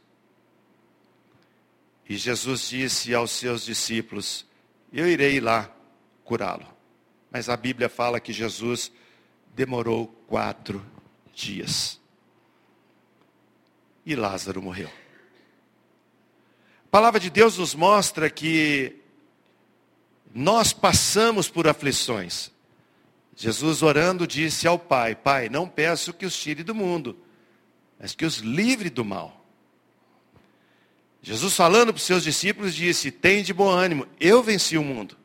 E 2.06 2.16
Jesus 2.16 2.68
disse 2.68 3.14
aos 3.14 3.30
seus 3.30 3.64
discípulos: 3.64 4.46
Eu 4.92 5.08
irei 5.08 5.40
lá 5.40 5.70
curá-lo. 6.28 6.66
Mas 7.30 7.48
a 7.48 7.56
Bíblia 7.56 7.88
fala 7.88 8.20
que 8.20 8.34
Jesus 8.34 8.92
demorou 9.54 10.06
quatro 10.26 10.84
dias. 11.34 11.98
E 14.04 14.14
Lázaro 14.14 14.60
morreu. 14.60 14.90
A 16.84 16.90
palavra 16.90 17.18
de 17.18 17.30
Deus 17.30 17.56
nos 17.56 17.74
mostra 17.74 18.28
que 18.28 18.96
nós 20.34 20.72
passamos 20.74 21.48
por 21.48 21.66
aflições. 21.66 22.50
Jesus 23.34 23.82
orando 23.82 24.26
disse 24.26 24.66
ao 24.66 24.78
Pai: 24.78 25.14
Pai, 25.14 25.48
não 25.48 25.66
peço 25.66 26.12
que 26.12 26.26
os 26.26 26.36
tire 26.36 26.62
do 26.62 26.74
mundo, 26.74 27.18
mas 27.98 28.14
que 28.14 28.26
os 28.26 28.38
livre 28.38 28.90
do 28.90 29.04
mal. 29.04 29.46
Jesus 31.22 31.54
falando 31.54 31.92
para 31.92 31.98
os 31.98 32.04
seus 32.04 32.22
discípulos 32.22 32.74
disse: 32.74 33.10
Tem 33.10 33.42
de 33.42 33.52
bom 33.54 33.68
ânimo, 33.68 34.06
eu 34.20 34.42
venci 34.42 34.76
o 34.76 34.84
mundo. 34.84 35.16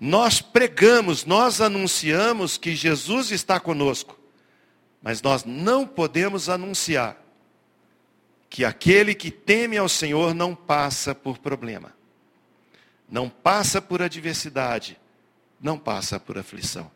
Nós 0.00 0.40
pregamos, 0.40 1.24
nós 1.24 1.60
anunciamos 1.60 2.58
que 2.58 2.74
Jesus 2.74 3.30
está 3.30 3.60
conosco, 3.60 4.18
mas 5.02 5.22
nós 5.22 5.44
não 5.44 5.86
podemos 5.86 6.48
anunciar 6.48 7.16
que 8.50 8.64
aquele 8.64 9.14
que 9.14 9.30
teme 9.30 9.76
ao 9.76 9.88
Senhor 9.88 10.34
não 10.34 10.54
passa 10.54 11.14
por 11.14 11.38
problema, 11.38 11.92
não 13.08 13.28
passa 13.28 13.80
por 13.80 14.02
adversidade, 14.02 14.98
não 15.60 15.78
passa 15.78 16.20
por 16.20 16.38
aflição. 16.38 16.90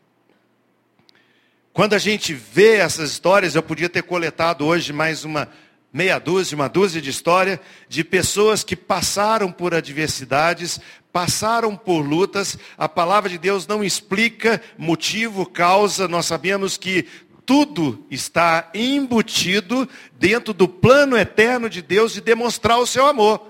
Quando 1.72 1.94
a 1.94 1.98
gente 1.98 2.34
vê 2.34 2.76
essas 2.76 3.12
histórias, 3.12 3.54
eu 3.54 3.62
podia 3.62 3.88
ter 3.88 4.02
coletado 4.02 4.66
hoje 4.66 4.92
mais 4.92 5.24
uma 5.24 5.48
meia 5.98 6.20
dúzia, 6.20 6.54
uma 6.54 6.68
dúzia 6.68 7.02
de 7.02 7.10
história 7.10 7.60
de 7.88 8.04
pessoas 8.04 8.62
que 8.62 8.76
passaram 8.76 9.50
por 9.50 9.74
adversidades, 9.74 10.80
passaram 11.12 11.76
por 11.76 12.02
lutas. 12.02 12.56
A 12.76 12.88
palavra 12.88 13.28
de 13.28 13.36
Deus 13.36 13.66
não 13.66 13.82
explica 13.82 14.62
motivo, 14.78 15.44
causa. 15.44 16.06
Nós 16.06 16.26
sabemos 16.26 16.76
que 16.76 17.04
tudo 17.44 18.06
está 18.08 18.70
embutido 18.72 19.88
dentro 20.16 20.54
do 20.54 20.68
plano 20.68 21.16
eterno 21.16 21.68
de 21.68 21.82
Deus 21.82 22.12
de 22.12 22.20
demonstrar 22.20 22.78
o 22.78 22.86
seu 22.86 23.04
amor. 23.04 23.44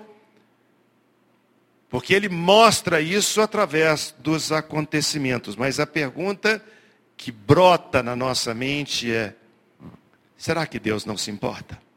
Porque 1.91 2.15
ele 2.15 2.31
mostra 2.31 2.99
isso 2.99 3.43
através 3.43 4.15
dos 4.21 4.53
acontecimentos. 4.53 5.55
Mas 5.55 5.79
a 5.79 5.87
pergunta 5.87 6.65
que 7.15 7.31
brota 7.31 8.03
na 8.03 8.17
nossa 8.17 8.55
mente 8.55 9.13
é: 9.13 9.35
será 10.35 10.67
que 10.67 10.79
Deus 10.79 11.05
não 11.05 11.17
se 11.19 11.31
importa? 11.31 11.88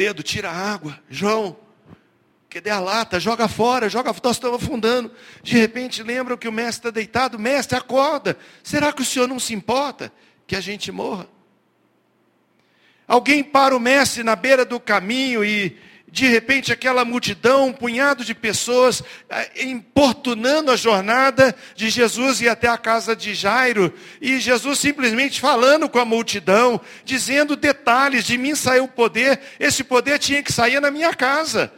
Pedro, 0.00 0.22
tira 0.22 0.48
a 0.48 0.54
água. 0.54 0.98
João, 1.10 1.54
cadê 2.48 2.70
a 2.70 2.80
lata? 2.80 3.20
Joga 3.20 3.46
fora, 3.46 3.86
joga 3.86 4.14
fora. 4.14 4.28
Nós 4.28 4.36
estamos 4.36 4.62
afundando. 4.62 5.12
De 5.42 5.58
repente 5.58 6.02
lembram 6.02 6.38
que 6.38 6.48
o 6.48 6.52
mestre 6.52 6.88
está 6.88 6.90
deitado. 6.90 7.38
Mestre, 7.38 7.76
acorda. 7.76 8.34
Será 8.62 8.94
que 8.94 9.02
o 9.02 9.04
senhor 9.04 9.28
não 9.28 9.38
se 9.38 9.52
importa 9.52 10.10
que 10.46 10.56
a 10.56 10.60
gente 10.62 10.90
morra? 10.90 11.28
Alguém 13.06 13.44
para 13.44 13.76
o 13.76 13.78
mestre 13.78 14.22
na 14.22 14.34
beira 14.34 14.64
do 14.64 14.80
caminho 14.80 15.44
e 15.44 15.78
de 16.12 16.26
repente 16.26 16.72
aquela 16.72 17.04
multidão, 17.04 17.68
um 17.68 17.72
punhado 17.72 18.24
de 18.24 18.34
pessoas, 18.34 19.02
eh, 19.28 19.64
importunando 19.64 20.70
a 20.70 20.76
jornada 20.76 21.54
de 21.76 21.88
Jesus 21.88 22.40
e 22.40 22.48
até 22.48 22.68
a 22.68 22.76
casa 22.76 23.14
de 23.14 23.32
Jairo, 23.32 23.92
e 24.20 24.40
Jesus 24.40 24.80
simplesmente 24.80 25.40
falando 25.40 25.88
com 25.88 25.98
a 25.98 26.04
multidão, 26.04 26.80
dizendo 27.04 27.54
detalhes, 27.54 28.24
de 28.24 28.36
mim 28.36 28.54
saiu 28.54 28.84
o 28.84 28.88
poder, 28.88 29.40
esse 29.58 29.84
poder 29.84 30.18
tinha 30.18 30.42
que 30.42 30.52
sair 30.52 30.80
na 30.80 30.90
minha 30.90 31.14
casa, 31.14 31.72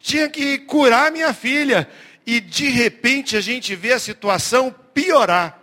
tinha 0.00 0.28
que 0.28 0.58
curar 0.58 1.12
minha 1.12 1.34
filha, 1.34 1.88
e 2.26 2.40
de 2.40 2.68
repente 2.68 3.36
a 3.36 3.40
gente 3.40 3.76
vê 3.76 3.92
a 3.92 3.98
situação 3.98 4.74
piorar. 4.94 5.60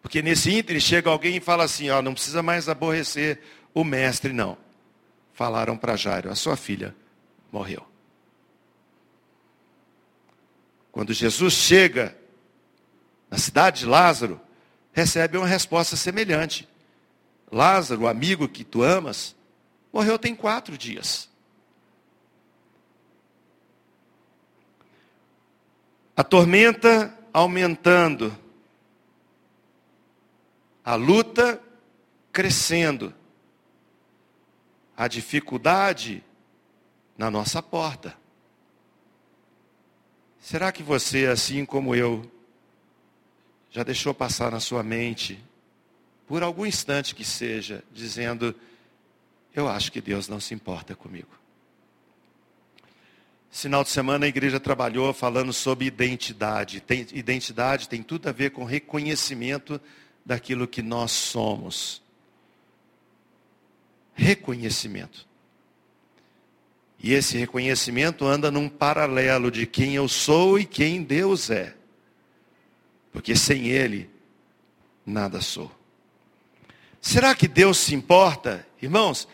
Porque 0.00 0.22
nesse 0.22 0.54
ínter 0.54 0.78
chega 0.80 1.10
alguém 1.10 1.36
e 1.36 1.40
fala 1.40 1.64
assim, 1.64 1.90
ó, 1.90 2.00
não 2.00 2.14
precisa 2.14 2.42
mais 2.42 2.68
aborrecer 2.68 3.40
o 3.72 3.82
mestre, 3.82 4.32
não 4.32 4.63
falaram 5.34 5.76
para 5.76 5.96
Jairo: 5.96 6.30
a 6.30 6.34
sua 6.34 6.56
filha 6.56 6.94
morreu. 7.52 7.86
Quando 10.90 11.12
Jesus 11.12 11.52
chega 11.52 12.16
na 13.28 13.36
cidade 13.36 13.80
de 13.80 13.86
Lázaro, 13.86 14.40
recebe 14.92 15.36
uma 15.36 15.46
resposta 15.46 15.96
semelhante. 15.96 16.68
Lázaro, 17.50 18.02
o 18.02 18.08
amigo 18.08 18.48
que 18.48 18.64
tu 18.64 18.82
amas, 18.82 19.34
morreu 19.92 20.18
tem 20.18 20.34
quatro 20.34 20.78
dias. 20.78 21.28
A 26.16 26.22
tormenta 26.22 27.12
aumentando, 27.32 28.36
a 30.84 30.94
luta 30.94 31.60
crescendo 32.32 33.12
a 34.96 35.08
dificuldade 35.08 36.22
na 37.16 37.30
nossa 37.30 37.62
porta. 37.62 38.16
Será 40.40 40.70
que 40.70 40.82
você, 40.82 41.26
assim 41.26 41.64
como 41.64 41.94
eu, 41.94 42.30
já 43.70 43.82
deixou 43.82 44.12
passar 44.14 44.52
na 44.52 44.60
sua 44.60 44.82
mente, 44.82 45.42
por 46.26 46.42
algum 46.42 46.66
instante 46.66 47.14
que 47.14 47.24
seja, 47.24 47.82
dizendo: 47.92 48.54
Eu 49.54 49.68
acho 49.68 49.90
que 49.90 50.00
Deus 50.00 50.28
não 50.28 50.38
se 50.38 50.54
importa 50.54 50.94
comigo? 50.94 51.30
Final 53.50 53.84
de 53.84 53.90
semana 53.90 54.26
a 54.26 54.28
igreja 54.28 54.58
trabalhou 54.58 55.14
falando 55.14 55.52
sobre 55.52 55.86
identidade. 55.86 56.80
Tem, 56.80 57.06
identidade 57.12 57.88
tem 57.88 58.02
tudo 58.02 58.28
a 58.28 58.32
ver 58.32 58.50
com 58.50 58.64
reconhecimento 58.64 59.80
daquilo 60.26 60.66
que 60.66 60.82
nós 60.82 61.12
somos. 61.12 62.02
Reconhecimento. 64.24 65.28
E 66.98 67.12
esse 67.12 67.36
reconhecimento 67.36 68.24
anda 68.24 68.50
num 68.50 68.70
paralelo 68.70 69.50
de 69.50 69.66
quem 69.66 69.96
eu 69.96 70.08
sou 70.08 70.58
e 70.58 70.64
quem 70.64 71.02
Deus 71.02 71.50
é. 71.50 71.74
Porque 73.12 73.36
sem 73.36 73.66
Ele, 73.66 74.08
nada 75.04 75.42
sou. 75.42 75.70
Será 77.02 77.34
que 77.34 77.46
Deus 77.46 77.76
se 77.76 77.94
importa? 77.94 78.66
Irmãos, 78.80 79.28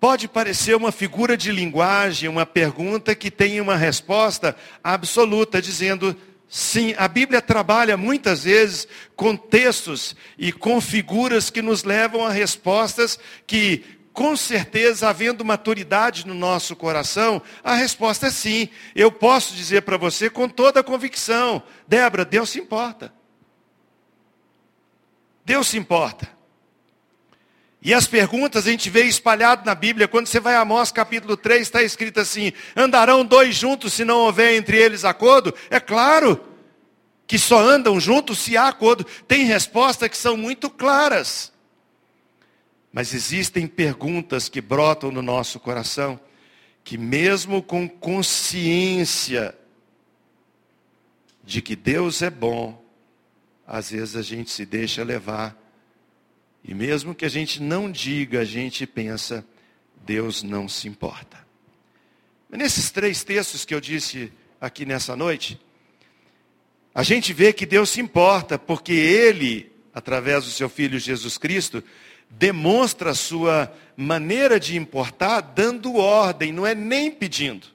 pode 0.00 0.26
parecer 0.28 0.74
uma 0.74 0.90
figura 0.90 1.36
de 1.36 1.52
linguagem, 1.52 2.26
uma 2.26 2.46
pergunta 2.46 3.14
que 3.14 3.30
tem 3.30 3.60
uma 3.60 3.76
resposta 3.76 4.56
absoluta, 4.82 5.60
dizendo 5.60 6.16
sim. 6.50 6.94
A 6.98 7.06
Bíblia 7.06 7.40
trabalha 7.40 7.96
muitas 7.96 8.44
vezes 8.44 8.86
com 9.14 9.36
textos 9.36 10.16
e 10.36 10.52
com 10.52 10.80
figuras 10.80 11.48
que 11.48 11.62
nos 11.62 11.84
levam 11.84 12.26
a 12.26 12.30
respostas 12.30 13.18
que, 13.46 13.84
com 14.12 14.36
certeza, 14.36 15.08
havendo 15.08 15.44
maturidade 15.44 16.26
no 16.26 16.34
nosso 16.34 16.74
coração, 16.74 17.40
a 17.62 17.74
resposta 17.74 18.26
é 18.26 18.30
sim. 18.30 18.68
Eu 18.94 19.12
posso 19.12 19.54
dizer 19.54 19.82
para 19.82 19.96
você 19.96 20.28
com 20.28 20.48
toda 20.48 20.80
a 20.80 20.84
convicção: 20.84 21.62
Débora, 21.86 22.24
Deus 22.24 22.50
se 22.50 22.58
importa. 22.58 23.14
Deus 25.44 25.68
se 25.68 25.78
importa. 25.78 26.39
E 27.82 27.94
as 27.94 28.06
perguntas 28.06 28.66
a 28.66 28.70
gente 28.70 28.90
vê 28.90 29.04
espalhado 29.04 29.64
na 29.64 29.74
Bíblia. 29.74 30.06
Quando 30.06 30.26
você 30.26 30.38
vai 30.38 30.54
a 30.54 30.60
Amós 30.60 30.92
capítulo 30.92 31.36
3, 31.36 31.62
está 31.62 31.82
escrito 31.82 32.20
assim: 32.20 32.52
andarão 32.76 33.24
dois 33.24 33.54
juntos 33.54 33.94
se 33.94 34.04
não 34.04 34.18
houver 34.18 34.54
entre 34.54 34.76
eles 34.76 35.04
acordo? 35.04 35.54
É 35.70 35.80
claro 35.80 36.38
que 37.26 37.38
só 37.38 37.58
andam 37.58 37.98
juntos 37.98 38.38
se 38.40 38.56
há 38.56 38.68
acordo. 38.68 39.04
Tem 39.26 39.44
respostas 39.44 40.08
que 40.08 40.16
são 40.16 40.36
muito 40.36 40.68
claras. 40.68 41.52
Mas 42.92 43.14
existem 43.14 43.66
perguntas 43.66 44.48
que 44.48 44.60
brotam 44.60 45.10
no 45.10 45.22
nosso 45.22 45.60
coração, 45.60 46.20
que 46.82 46.98
mesmo 46.98 47.62
com 47.62 47.88
consciência 47.88 49.56
de 51.42 51.62
que 51.62 51.76
Deus 51.76 52.20
é 52.20 52.30
bom, 52.30 52.84
às 53.66 53.90
vezes 53.90 54.16
a 54.16 54.22
gente 54.22 54.50
se 54.50 54.66
deixa 54.66 55.04
levar 55.04 55.59
e 56.64 56.74
mesmo 56.74 57.14
que 57.14 57.24
a 57.24 57.28
gente 57.28 57.60
não 57.60 57.90
diga, 57.90 58.40
a 58.40 58.44
gente 58.44 58.86
pensa, 58.86 59.44
Deus 60.04 60.42
não 60.42 60.68
se 60.68 60.88
importa. 60.88 61.38
Nesses 62.50 62.90
três 62.90 63.22
textos 63.24 63.64
que 63.64 63.74
eu 63.74 63.80
disse 63.80 64.32
aqui 64.60 64.84
nessa 64.84 65.14
noite, 65.16 65.60
a 66.94 67.02
gente 67.02 67.32
vê 67.32 67.52
que 67.52 67.64
Deus 67.64 67.90
se 67.90 68.00
importa, 68.00 68.58
porque 68.58 68.92
Ele, 68.92 69.70
através 69.94 70.44
do 70.44 70.50
seu 70.50 70.68
Filho 70.68 70.98
Jesus 70.98 71.38
Cristo, 71.38 71.82
demonstra 72.28 73.10
a 73.10 73.14
sua 73.14 73.72
maneira 73.96 74.58
de 74.58 74.76
importar 74.76 75.40
dando 75.40 75.96
ordem, 75.96 76.52
não 76.52 76.66
é 76.66 76.74
nem 76.74 77.10
pedindo. 77.10 77.66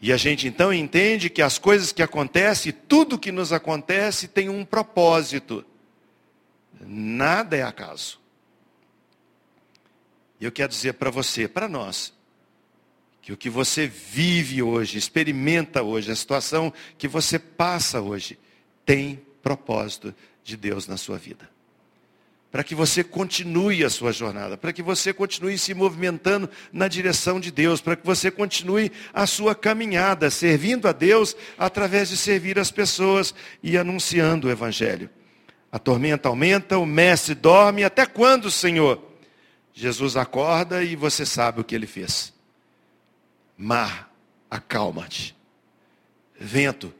E 0.00 0.12
a 0.12 0.16
gente 0.16 0.48
então 0.48 0.72
entende 0.72 1.30
que 1.30 1.40
as 1.40 1.58
coisas 1.58 1.92
que 1.92 2.02
acontecem, 2.02 2.72
tudo 2.72 3.18
que 3.18 3.30
nos 3.30 3.52
acontece 3.52 4.26
tem 4.26 4.48
um 4.48 4.64
propósito. 4.64 5.64
Nada 6.86 7.56
é 7.56 7.62
acaso. 7.62 8.20
E 10.40 10.44
eu 10.44 10.50
quero 10.50 10.68
dizer 10.70 10.94
para 10.94 11.10
você, 11.10 11.46
para 11.46 11.68
nós, 11.68 12.12
que 13.22 13.32
o 13.32 13.36
que 13.36 13.48
você 13.48 13.86
vive 13.86 14.60
hoje, 14.60 14.98
experimenta 14.98 15.82
hoje, 15.82 16.10
a 16.10 16.16
situação 16.16 16.72
que 16.98 17.06
você 17.06 17.38
passa 17.38 18.00
hoje, 18.00 18.36
tem 18.84 19.22
propósito 19.40 20.12
de 20.42 20.56
Deus 20.56 20.88
na 20.88 20.96
sua 20.96 21.16
vida. 21.16 21.48
Para 22.50 22.64
que 22.64 22.74
você 22.74 23.04
continue 23.04 23.84
a 23.84 23.88
sua 23.88 24.12
jornada, 24.12 24.58
para 24.58 24.72
que 24.72 24.82
você 24.82 25.12
continue 25.12 25.56
se 25.56 25.72
movimentando 25.72 26.50
na 26.72 26.88
direção 26.88 27.38
de 27.38 27.52
Deus, 27.52 27.80
para 27.80 27.94
que 27.94 28.04
você 28.04 28.30
continue 28.30 28.90
a 29.14 29.26
sua 29.26 29.54
caminhada, 29.54 30.28
servindo 30.28 30.88
a 30.88 30.92
Deus 30.92 31.36
através 31.56 32.08
de 32.08 32.16
servir 32.16 32.58
as 32.58 32.72
pessoas 32.72 33.32
e 33.62 33.78
anunciando 33.78 34.48
o 34.48 34.50
Evangelho. 34.50 35.08
A 35.72 35.78
tormenta 35.78 36.28
aumenta, 36.28 36.76
o 36.76 36.84
mestre 36.84 37.34
dorme. 37.34 37.82
Até 37.82 38.04
quando, 38.04 38.50
Senhor? 38.50 39.02
Jesus 39.72 40.18
acorda 40.18 40.84
e 40.84 40.94
você 40.94 41.24
sabe 41.24 41.62
o 41.62 41.64
que 41.64 41.74
ele 41.74 41.86
fez. 41.86 42.34
Mar, 43.56 44.12
acalma-te. 44.50 45.34
Vento, 46.38 46.92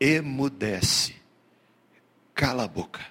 emudece. 0.00 1.14
Cala 2.34 2.64
a 2.64 2.68
boca. 2.68 3.06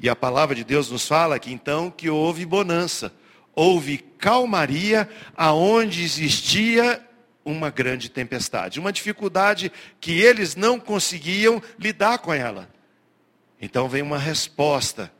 E 0.00 0.08
a 0.08 0.16
palavra 0.16 0.54
de 0.54 0.64
Deus 0.64 0.90
nos 0.90 1.06
fala 1.06 1.38
que 1.38 1.52
então 1.52 1.90
que 1.90 2.10
houve 2.10 2.44
bonança, 2.44 3.12
houve 3.54 3.98
calmaria 3.98 5.08
aonde 5.36 6.02
existia 6.02 7.07
uma 7.48 7.70
grande 7.70 8.10
tempestade, 8.10 8.78
uma 8.78 8.92
dificuldade 8.92 9.72
que 10.00 10.12
eles 10.20 10.54
não 10.54 10.78
conseguiam 10.78 11.62
lidar 11.78 12.18
com 12.18 12.32
ela. 12.32 12.68
Então 13.60 13.88
vem 13.88 14.02
uma 14.02 14.18
resposta 14.18 15.10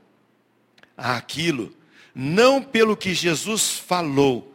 àquilo, 0.97 1.75
não 2.15 2.63
pelo 2.63 2.97
que 2.97 3.15
Jesus 3.15 3.73
falou, 3.73 4.55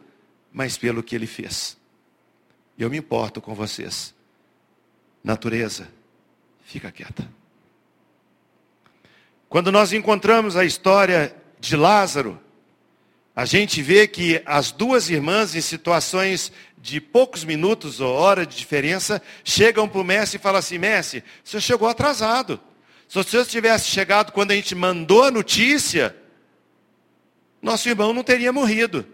mas 0.52 0.78
pelo 0.78 1.02
que 1.02 1.16
ele 1.16 1.26
fez. 1.26 1.76
Eu 2.78 2.88
me 2.88 2.98
importo 2.98 3.40
com 3.40 3.54
vocês. 3.54 4.14
Natureza, 5.22 5.88
fica 6.64 6.92
quieta. 6.92 7.28
Quando 9.48 9.72
nós 9.72 9.92
encontramos 9.92 10.56
a 10.56 10.64
história 10.64 11.34
de 11.58 11.76
Lázaro, 11.76 12.40
a 13.36 13.44
gente 13.44 13.82
vê 13.82 14.06
que 14.06 14.40
as 14.46 14.70
duas 14.70 15.10
irmãs, 15.10 15.56
em 15.56 15.60
situações 15.60 16.52
de 16.84 17.00
poucos 17.00 17.44
minutos 17.44 17.98
ou 17.98 18.12
hora 18.14 18.44
de 18.44 18.54
diferença, 18.54 19.22
chegam 19.42 19.88
para 19.88 20.02
o 20.02 20.04
mestre 20.04 20.36
e 20.36 20.40
falam 20.40 20.58
assim: 20.58 20.76
Mestre, 20.76 21.24
o 21.42 21.48
senhor 21.48 21.62
chegou 21.62 21.88
atrasado. 21.88 22.60
Se 23.08 23.18
o 23.18 23.24
senhor 23.24 23.46
tivesse 23.46 23.88
chegado 23.88 24.32
quando 24.32 24.50
a 24.50 24.54
gente 24.54 24.74
mandou 24.74 25.24
a 25.24 25.30
notícia, 25.30 26.14
nosso 27.62 27.88
irmão 27.88 28.12
não 28.12 28.22
teria 28.22 28.52
morrido. 28.52 29.06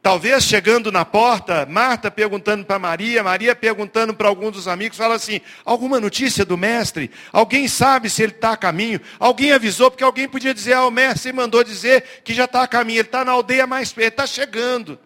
Talvez 0.00 0.44
chegando 0.44 0.90
na 0.90 1.04
porta, 1.04 1.66
Marta 1.66 2.10
perguntando 2.10 2.64
para 2.64 2.78
Maria, 2.78 3.22
Maria 3.22 3.54
perguntando 3.54 4.14
para 4.14 4.28
algum 4.28 4.50
dos 4.50 4.66
amigos, 4.66 4.96
fala 4.96 5.16
assim: 5.16 5.42
alguma 5.62 6.00
notícia 6.00 6.42
do 6.42 6.56
mestre? 6.56 7.10
Alguém 7.34 7.68
sabe 7.68 8.08
se 8.08 8.22
ele 8.22 8.32
está 8.32 8.52
a 8.52 8.56
caminho? 8.56 8.98
Alguém 9.18 9.52
avisou, 9.52 9.90
porque 9.90 10.04
alguém 10.04 10.26
podia 10.26 10.54
dizer: 10.54 10.72
ah, 10.72 10.86
o 10.86 10.90
mestre 10.90 11.34
mandou 11.34 11.62
dizer 11.62 12.22
que 12.24 12.32
já 12.32 12.46
está 12.46 12.62
a 12.62 12.68
caminho, 12.68 13.00
ele 13.00 13.08
está 13.08 13.26
na 13.26 13.32
aldeia 13.32 13.66
mais 13.66 13.92
perto, 13.92 14.14
está 14.14 14.26
chegando. 14.26 14.98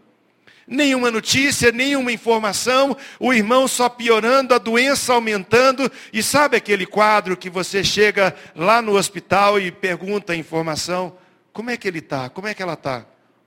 Nenhuma 0.66 1.10
notícia, 1.10 1.72
nenhuma 1.72 2.12
informação, 2.12 2.96
o 3.18 3.32
irmão 3.32 3.66
só 3.66 3.88
piorando, 3.88 4.54
a 4.54 4.58
doença 4.58 5.12
aumentando, 5.12 5.90
e 6.12 6.22
sabe 6.22 6.56
aquele 6.56 6.86
quadro 6.86 7.36
que 7.36 7.50
você 7.50 7.82
chega 7.82 8.34
lá 8.54 8.80
no 8.80 8.96
hospital 8.96 9.58
e 9.58 9.72
pergunta 9.72 10.32
a 10.32 10.36
informação: 10.36 11.16
como 11.52 11.70
é 11.70 11.76
que 11.76 11.88
ele 11.88 11.98
está? 11.98 12.28
Como 12.30 12.46
é 12.46 12.54
que 12.54 12.62
ela 12.62 12.74
está? 12.74 13.04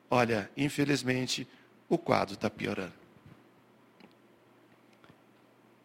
Olha, 0.10 0.50
infelizmente, 0.58 1.48
o 1.88 1.98
quadro 1.98 2.34
está 2.34 2.50
piorando. 2.50 2.94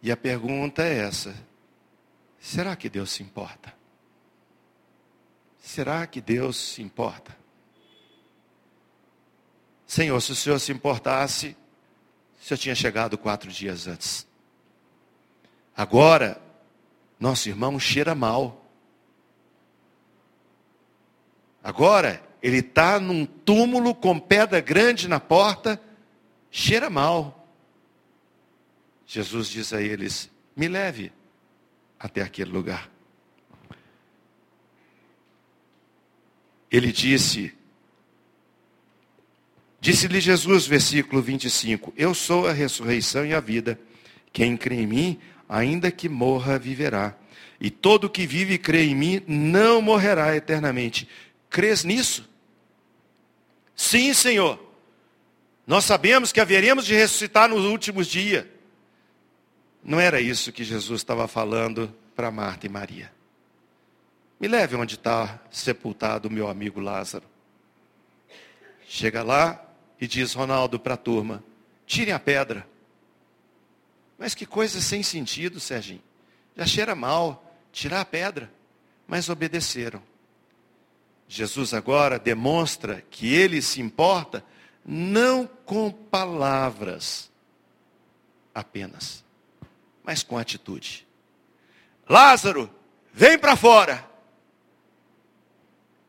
E 0.03 0.11
a 0.11 0.17
pergunta 0.17 0.83
é 0.83 0.99
essa: 0.99 1.35
será 2.41 2.75
que 2.77 2.89
Deus 2.89 3.11
se 3.11 3.23
importa? 3.23 3.73
Será 5.59 6.07
que 6.07 6.21
Deus 6.21 6.57
se 6.57 6.83
importa? 6.83 7.37
Senhor, 9.89 10.21
se 10.21 10.33
o 10.33 10.37
Senhor 10.37 10.59
se 10.61 10.71
importasse, 10.71 11.57
o 12.39 12.45
Senhor 12.45 12.59
tinha 12.59 12.75
chegado 12.75 13.17
quatro 13.17 13.51
dias 13.51 13.87
antes. 13.87 14.29
Agora, 15.75 16.39
nosso 17.19 17.49
irmão 17.49 17.81
cheira 17.81 18.15
mal. 18.15 18.71
Agora, 21.65 22.23
ele 22.43 22.59
está 22.59 23.01
num 23.01 23.25
túmulo 23.25 23.95
com 23.95 24.21
pedra 24.21 24.61
grande 24.61 25.09
na 25.09 25.19
porta, 25.19 25.81
cheira 26.51 26.91
mal. 26.91 27.49
Jesus 29.07 29.49
diz 29.49 29.73
a 29.73 29.81
eles: 29.81 30.31
Me 30.55 30.69
leve 30.69 31.11
até 31.99 32.21
aquele 32.21 32.51
lugar. 32.51 32.91
Ele 36.71 36.93
disse: 36.93 37.58
Disse-lhe 39.81 40.21
Jesus, 40.21 40.67
versículo 40.67 41.23
25: 41.23 41.93
Eu 41.97 42.15
sou 42.15 42.47
a 42.49 42.53
ressurreição 42.53 43.25
e 43.25 43.33
a 43.33 43.41
vida. 43.41 43.79
Quem 44.33 44.57
crê 44.57 44.77
em 44.77 44.87
mim, 44.87 45.21
ainda 45.49 45.91
que 45.91 46.09
morra, 46.09 46.59
viverá. 46.59 47.17
E 47.61 47.71
todo 47.71 48.11
que 48.11 48.27
vive 48.27 48.55
e 48.55 48.59
crê 48.59 48.85
em 48.85 48.95
mim 48.95 49.23
não 49.27 49.81
morrerá 49.81 50.35
eternamente. 50.37 51.09
Crês 51.51 51.85
nisso? 51.85 52.29
Sim, 53.75 54.13
Senhor. 54.13 54.59
Nós 55.67 55.85
sabemos 55.85 56.33
que 56.33 56.41
haveremos 56.41 56.85
de 56.85 56.95
ressuscitar 56.95 57.49
nos 57.49 57.65
últimos 57.65 58.07
dias. 58.07 58.47
Não 59.83 60.01
era 60.01 60.21
isso 60.21 60.53
que 60.53 60.65
Jesus 60.65 61.01
estava 61.01 61.29
falando 61.29 61.95
para 62.15 62.31
Marta 62.31 62.67
e 62.67 62.69
Maria. 62.69 63.13
Me 64.41 64.49
leve 64.49 64.77
onde 64.77 64.95
está 64.95 65.41
sepultado 65.51 66.29
o 66.29 66.33
meu 66.33 66.49
amigo 66.49 66.81
Lázaro. 66.81 67.25
Chega 68.87 69.23
lá 69.23 69.68
e 70.01 70.07
diz 70.07 70.35
Ronaldo 70.35 70.79
para 70.79 70.95
a 70.95 70.99
turma: 70.99 71.43
tirem 71.87 72.15
a 72.15 72.19
pedra. 72.19 72.69
Mas 74.19 74.35
que 74.35 74.45
coisa 74.47 74.81
sem 74.81 75.03
sentido, 75.03 75.61
Serginho. 75.61 76.03
Já 76.57 76.67
cheira 76.67 76.95
mal, 76.95 77.55
tirar 77.73 78.01
a 78.01 78.05
pedra. 78.05 78.51
Mas 79.07 79.29
obedeceram. 79.29 80.03
Jesus 81.29 81.73
agora 81.73 82.19
demonstra 82.19 83.05
que 83.11 83.33
ele 83.33 83.63
se 83.63 83.81
importa 83.81 84.45
não 84.85 85.47
com 85.47 85.91
palavras 85.91 87.31
apenas, 88.55 89.23
mas 90.03 90.23
com 90.23 90.39
atitude. 90.39 91.07
Lázaro, 92.09 92.71
vem 93.13 93.39
para 93.39 93.55
fora. 93.55 94.09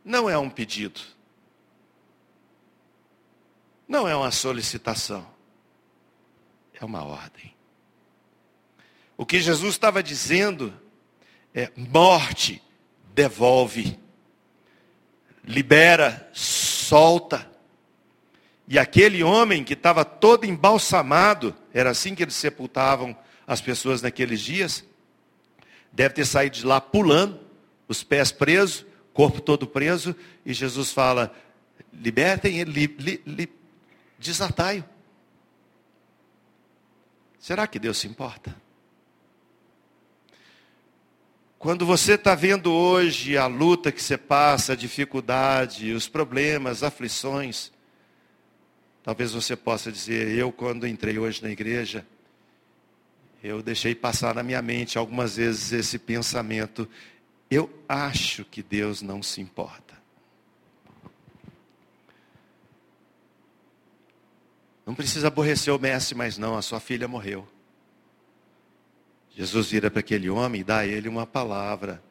Não 0.03 0.29
é 0.29 0.37
um 0.37 0.49
pedido. 0.49 1.01
Não 3.89 4.07
é 4.07 4.15
uma 4.15 4.29
solicitação. 4.29 5.25
É 6.79 6.85
uma 6.85 7.03
ordem. 7.03 7.51
O 9.17 9.25
que 9.25 9.41
Jesus 9.41 9.71
estava 9.71 10.03
dizendo 10.03 10.71
é: 11.55 11.71
morte, 11.75 12.61
devolve, 13.15 13.99
libera, 15.43 16.29
solta. 16.31 17.49
E 18.67 18.77
aquele 18.77 19.23
homem 19.23 19.63
que 19.63 19.73
estava 19.73 20.05
todo 20.05 20.45
embalsamado, 20.45 21.55
era 21.73 21.89
assim 21.89 22.13
que 22.13 22.21
eles 22.21 22.35
sepultavam 22.35 23.17
as 23.47 23.59
pessoas 23.59 24.03
naqueles 24.03 24.39
dias, 24.39 24.85
deve 25.91 26.13
ter 26.13 26.25
saído 26.25 26.57
de 26.57 26.65
lá 26.65 26.79
pulando, 26.79 27.39
os 27.87 28.03
pés 28.03 28.31
presos, 28.31 28.85
corpo 29.11 29.41
todo 29.41 29.65
preso, 29.65 30.15
e 30.45 30.53
Jesus 30.53 30.93
fala: 30.93 31.35
libertem 31.91 32.59
ele, 32.59 32.71
li, 32.71 33.21
li, 33.25 33.49
desatai-o. 34.19 34.83
Será 37.39 37.65
que 37.65 37.79
Deus 37.79 37.97
se 37.97 38.07
importa? 38.07 38.55
Quando 41.57 41.85
você 41.85 42.13
está 42.13 42.35
vendo 42.35 42.71
hoje 42.71 43.37
a 43.37 43.47
luta 43.47 43.91
que 43.91 44.01
você 44.01 44.17
passa, 44.17 44.73
a 44.73 44.75
dificuldade, 44.75 45.91
os 45.91 46.07
problemas, 46.07 46.77
as 46.77 46.83
aflições, 46.83 47.71
talvez 49.03 49.33
você 49.33 49.55
possa 49.55 49.91
dizer, 49.91 50.37
eu 50.37 50.51
quando 50.51 50.87
entrei 50.87 51.17
hoje 51.17 51.41
na 51.41 51.49
igreja, 51.49 52.05
eu 53.43 53.61
deixei 53.61 53.95
passar 53.95 54.35
na 54.35 54.43
minha 54.43 54.61
mente 54.61 54.97
algumas 54.97 55.37
vezes 55.37 55.71
esse 55.71 55.97
pensamento, 55.97 56.87
eu 57.49 57.69
acho 57.87 58.45
que 58.45 58.61
Deus 58.61 59.01
não 59.01 59.23
se 59.23 59.41
importa. 59.41 59.88
Não 64.89 64.95
precisa 64.95 65.27
aborrecer 65.27 65.71
o 65.71 65.77
mestre 65.77 66.15
mais 66.15 66.35
não, 66.39 66.57
a 66.57 66.63
sua 66.63 66.79
filha 66.79 67.07
morreu. 67.07 67.47
Jesus 69.35 69.69
vira 69.69 69.91
para 69.91 69.99
aquele 69.99 70.31
homem 70.31 70.61
e 70.61 70.63
dá 70.63 70.79
a 70.79 70.87
ele 70.87 71.07
uma 71.07 71.27
palavra. 71.27 72.01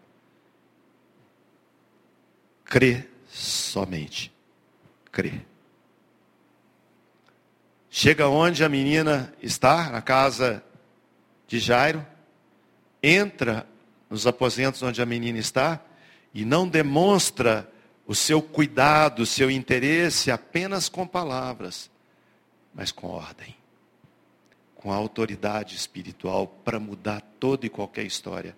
Crê 2.64 3.04
somente. 3.28 4.32
Crê. 5.10 5.40
Chega 7.90 8.28
onde 8.28 8.62
a 8.62 8.68
menina 8.68 9.34
está, 9.42 9.90
na 9.90 10.00
casa 10.00 10.62
de 11.48 11.58
Jairo, 11.58 12.06
entra 13.02 13.66
nos 14.08 14.24
aposentos 14.24 14.84
onde 14.84 15.02
a 15.02 15.06
menina 15.06 15.40
está 15.40 15.80
e 16.32 16.44
não 16.44 16.68
demonstra 16.68 17.68
o 18.06 18.14
seu 18.14 18.40
cuidado, 18.40 19.22
o 19.22 19.26
seu 19.26 19.50
interesse 19.50 20.30
apenas 20.30 20.88
com 20.88 21.04
palavras, 21.04 21.90
mas 22.74 22.92
com 22.92 23.08
ordem 23.08 23.56
com 24.78 24.92
autoridade 24.92 25.74
espiritual 25.74 26.46
para 26.46 26.78
mudar 26.78 27.20
toda 27.40 27.66
e 27.66 27.68
qualquer 27.68 28.04
história. 28.04 28.56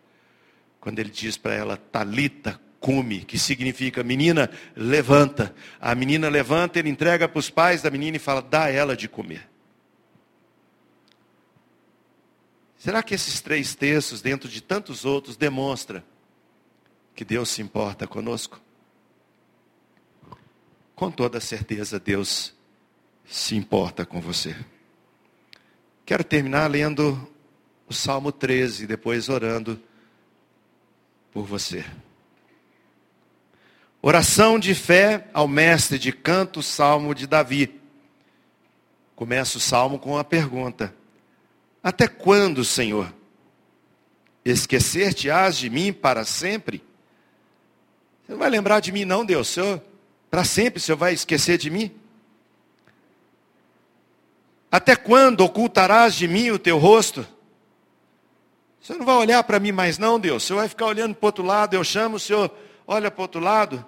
Quando 0.79 0.99
ele 0.99 1.11
diz 1.11 1.39
para 1.39 1.55
ela, 1.55 1.79
Talita, 1.79 2.61
cume, 2.79 3.25
que 3.25 3.39
significa 3.39 4.05
menina, 4.05 4.51
levanta. 4.77 5.55
A 5.81 5.95
menina 5.95 6.29
levanta, 6.29 6.79
ele 6.79 6.91
entrega 6.91 7.27
para 7.27 7.39
os 7.39 7.49
pais 7.49 7.81
da 7.81 7.91
menina 7.91 8.19
e 8.19 8.21
fala, 8.21 8.43
dá 8.43 8.69
ela 8.69 8.95
de 8.95 9.09
comer. 9.09 9.49
Será 12.77 13.03
que 13.03 13.15
esses 13.15 13.41
três 13.41 13.75
textos, 13.75 14.21
dentro 14.21 14.49
de 14.49 14.63
tantos 14.63 15.07
outros, 15.07 15.39
demonstra 15.39 16.05
que 17.15 17.25
Deus 17.25 17.49
se 17.49 17.63
importa 17.63 18.07
conosco? 18.07 18.61
Com 20.95 21.11
toda 21.11 21.41
certeza, 21.41 21.99
Deus 21.99 22.55
se 23.31 23.55
importa 23.55 24.05
com 24.05 24.21
você. 24.21 24.57
Quero 26.05 26.25
terminar 26.25 26.69
lendo 26.69 27.29
o 27.87 27.95
Salmo 27.95 28.33
13, 28.33 28.89
depois 28.89 29.29
orando 29.29 29.81
por 31.33 31.45
você. 31.45 31.85
Oração 34.03 34.59
de 34.59 34.75
fé 34.75 35.29
ao 35.33 35.47
mestre 35.47 35.97
de 35.97 36.11
canto, 36.11 36.61
Salmo 36.61 37.15
de 37.15 37.29
Davi. 37.29 37.81
Começa 39.15 39.59
o 39.59 39.61
salmo 39.61 39.99
com 39.99 40.13
uma 40.13 40.25
pergunta: 40.25 40.93
Até 41.83 42.09
quando, 42.09 42.65
Senhor? 42.65 43.15
Esquecer-te-ás 44.45 45.57
de 45.57 45.71
mim 45.71 45.93
para 45.93 46.25
sempre? 46.25 46.83
Você 48.25 48.33
não 48.33 48.39
vai 48.39 48.51
lembrar 48.51 48.81
de 48.81 48.91
mim, 48.91 49.05
não, 49.05 49.25
Deus. 49.25 49.49
Senhor, 49.49 49.81
para 50.31 50.43
sempre 50.43 50.79
o 50.79 50.81
Senhor 50.81 50.97
vai 50.97 51.13
esquecer 51.13 51.59
de 51.59 51.71
mim? 51.71 52.00
Até 54.71 54.95
quando 54.95 55.41
ocultarás 55.41 56.15
de 56.15 56.29
mim 56.29 56.51
o 56.51 56.59
teu 56.59 56.79
rosto? 56.79 57.27
Você 58.81 58.95
não 58.95 59.05
vai 59.05 59.17
olhar 59.17 59.43
para 59.45 59.59
mim 59.59 59.73
mais 59.73 59.99
não, 59.99 60.19
Deus. 60.19 60.45
Você 60.45 60.55
vai 60.55 60.69
ficar 60.69 60.87
olhando 60.87 61.15
para 61.15 61.25
o 61.25 61.29
outro 61.29 61.45
lado. 61.45 61.75
Eu 61.75 61.85
chamo 61.85 62.17
o 62.17 62.21
Senhor, 62.21 62.51
olha 62.87 63.11
para 63.11 63.21
o 63.21 63.23
outro 63.23 63.41
lado. 63.41 63.85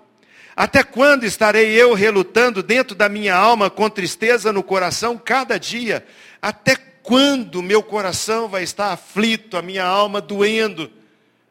Até 0.54 0.82
quando 0.82 1.24
estarei 1.24 1.70
eu 1.70 1.94
relutando 1.94 2.62
dentro 2.62 2.94
da 2.94 3.08
minha 3.08 3.34
alma 3.34 3.70
com 3.70 3.88
tristeza 3.88 4.52
no 4.52 4.62
coração 4.62 5.16
cada 5.16 5.58
dia? 5.58 6.06
Até 6.42 6.76
quando 6.76 7.62
meu 7.62 7.82
coração 7.82 8.48
vai 8.48 8.62
estar 8.62 8.92
aflito, 8.92 9.56
a 9.56 9.62
minha 9.62 9.84
alma 9.84 10.20
doendo, 10.20 10.90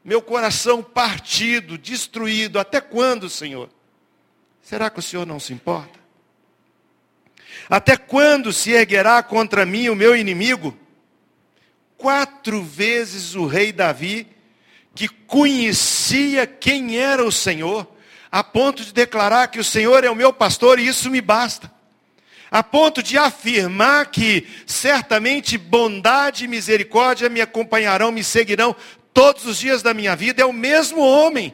meu 0.04 0.22
coração 0.22 0.84
partido, 0.84 1.78
destruído? 1.78 2.60
Até 2.60 2.80
quando, 2.80 3.30
Senhor? 3.30 3.70
Será 4.62 4.90
que 4.90 5.00
o 5.00 5.02
Senhor 5.02 5.26
não 5.26 5.40
se 5.40 5.52
importa? 5.52 6.01
Até 7.70 7.96
quando 7.98 8.52
se 8.52 8.72
erguerá 8.72 9.22
contra 9.24 9.66
mim 9.66 9.90
o 9.90 9.96
meu 9.96 10.16
inimigo? 10.16 10.78
Quatro 11.98 12.64
vezes 12.64 13.36
o 13.36 13.46
rei 13.46 13.72
Davi, 13.72 14.28
que 14.96 15.08
conhecia 15.08 16.48
quem 16.48 16.98
era 16.98 17.24
o 17.24 17.32
Senhor, 17.32 17.88
a 18.32 18.44
ponto 18.44 18.84
de 18.84 18.94
declarar 18.94 19.48
que 19.48 19.60
o 19.60 19.64
Senhor 19.64 20.04
é 20.04 20.10
o 20.10 20.16
meu 20.16 20.34
pastor 20.34 20.80
e 20.80 20.88
isso 20.88 21.10
me 21.10 21.22
basta. 21.22 21.72
A 22.50 22.62
ponto 22.62 23.02
de 23.02 23.18
afirmar 23.18 24.08
que 24.08 24.46
certamente 24.66 25.58
bondade 25.58 26.44
e 26.44 26.48
misericórdia 26.48 27.30
me 27.30 27.40
acompanharão, 27.40 28.12
me 28.12 28.24
seguirão 28.24 28.76
todos 29.14 29.46
os 29.46 29.58
dias 29.58 29.82
da 29.82 29.94
minha 29.94 30.16
vida, 30.16 30.42
é 30.42 30.46
o 30.46 30.52
mesmo 30.52 31.02
homem 31.02 31.54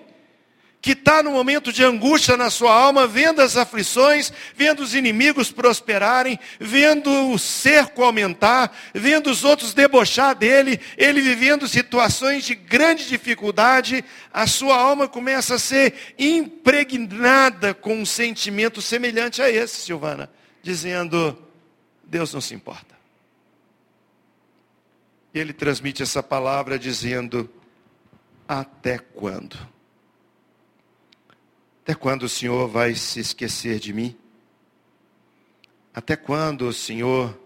que 0.82 0.92
está 0.92 1.24
no 1.24 1.32
momento 1.32 1.74
de 1.74 1.84
angústia 1.84 2.38
na 2.38 2.50
sua 2.50 2.74
alma, 2.74 3.08
vendo 3.08 3.42
as 3.42 3.58
aflições, 3.58 4.32
vendo 4.56 4.82
os 4.82 4.94
inimigos 4.94 5.52
prosperarem, 5.52 6.40
vendo 6.60 7.32
o 7.32 7.40
cerco 7.40 8.04
aumentar, 8.04 8.76
vendo 8.94 9.30
os 9.30 9.44
outros 9.44 9.74
debochar 9.74 10.36
dele, 10.36 10.80
ele 10.98 11.20
vivendo 11.20 11.68
situações 11.68 12.46
de 12.46 12.56
grande 12.56 13.08
dificuldade, 13.08 14.04
a 14.32 14.46
sua 14.46 14.78
alma 14.78 15.08
começa 15.08 15.56
a 15.56 15.60
ser 15.60 15.94
impregnada 16.18 17.74
com 17.74 17.98
um 17.98 18.06
sentimento 18.06 18.82
semelhante 18.82 19.42
a 19.42 19.50
esse, 19.50 19.82
Silvana, 19.82 20.30
dizendo: 20.62 21.38
Deus 22.04 22.34
não 22.34 22.42
se 22.42 22.54
importa. 22.54 22.96
Ele 25.34 25.54
transmite 25.54 26.04
essa 26.04 26.22
palavra 26.22 26.80
dizendo: 26.80 27.50
Até 28.48 28.98
quando? 29.00 29.58
Até 31.88 31.96
quando 31.96 32.24
o 32.24 32.30
Senhor 32.30 32.68
vai 32.68 32.94
se 32.96 33.22
esquecer 33.22 33.80
de 33.80 33.94
mim? 33.94 34.14
Até 35.94 36.18
quando 36.18 36.68
o 36.68 36.74
Senhor 36.74 37.40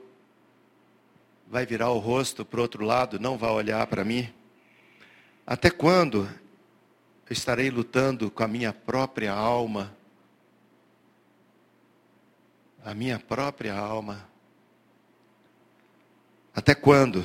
vai 1.48 1.64
virar 1.64 1.92
o 1.92 2.00
rosto 2.00 2.44
para 2.44 2.58
o 2.58 2.64
outro 2.64 2.84
lado, 2.84 3.20
não 3.20 3.38
vai 3.38 3.52
olhar 3.52 3.86
para 3.86 4.04
mim? 4.04 4.34
Até 5.46 5.70
quando 5.70 6.24
eu 6.24 7.34
estarei 7.34 7.70
lutando 7.70 8.32
com 8.32 8.42
a 8.42 8.48
minha 8.48 8.74
própria 8.74 9.32
alma? 9.32 9.96
A 12.84 12.96
minha 12.96 13.20
própria 13.20 13.76
alma. 13.76 14.28
Até 16.52 16.74
quando 16.74 17.24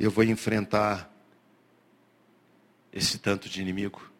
eu 0.00 0.10
vou 0.10 0.24
enfrentar 0.24 1.12
esse 2.90 3.18
tanto 3.18 3.46
de 3.46 3.60
inimigo? 3.60 4.13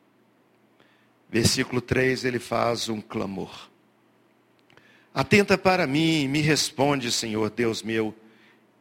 Versículo 1.34 1.80
3, 1.80 2.24
ele 2.24 2.38
faz 2.38 2.88
um 2.88 3.00
clamor. 3.00 3.68
Atenta 5.12 5.58
para 5.58 5.84
mim, 5.84 6.28
me 6.28 6.40
responde, 6.40 7.10
Senhor 7.10 7.50
Deus 7.50 7.82
meu, 7.82 8.14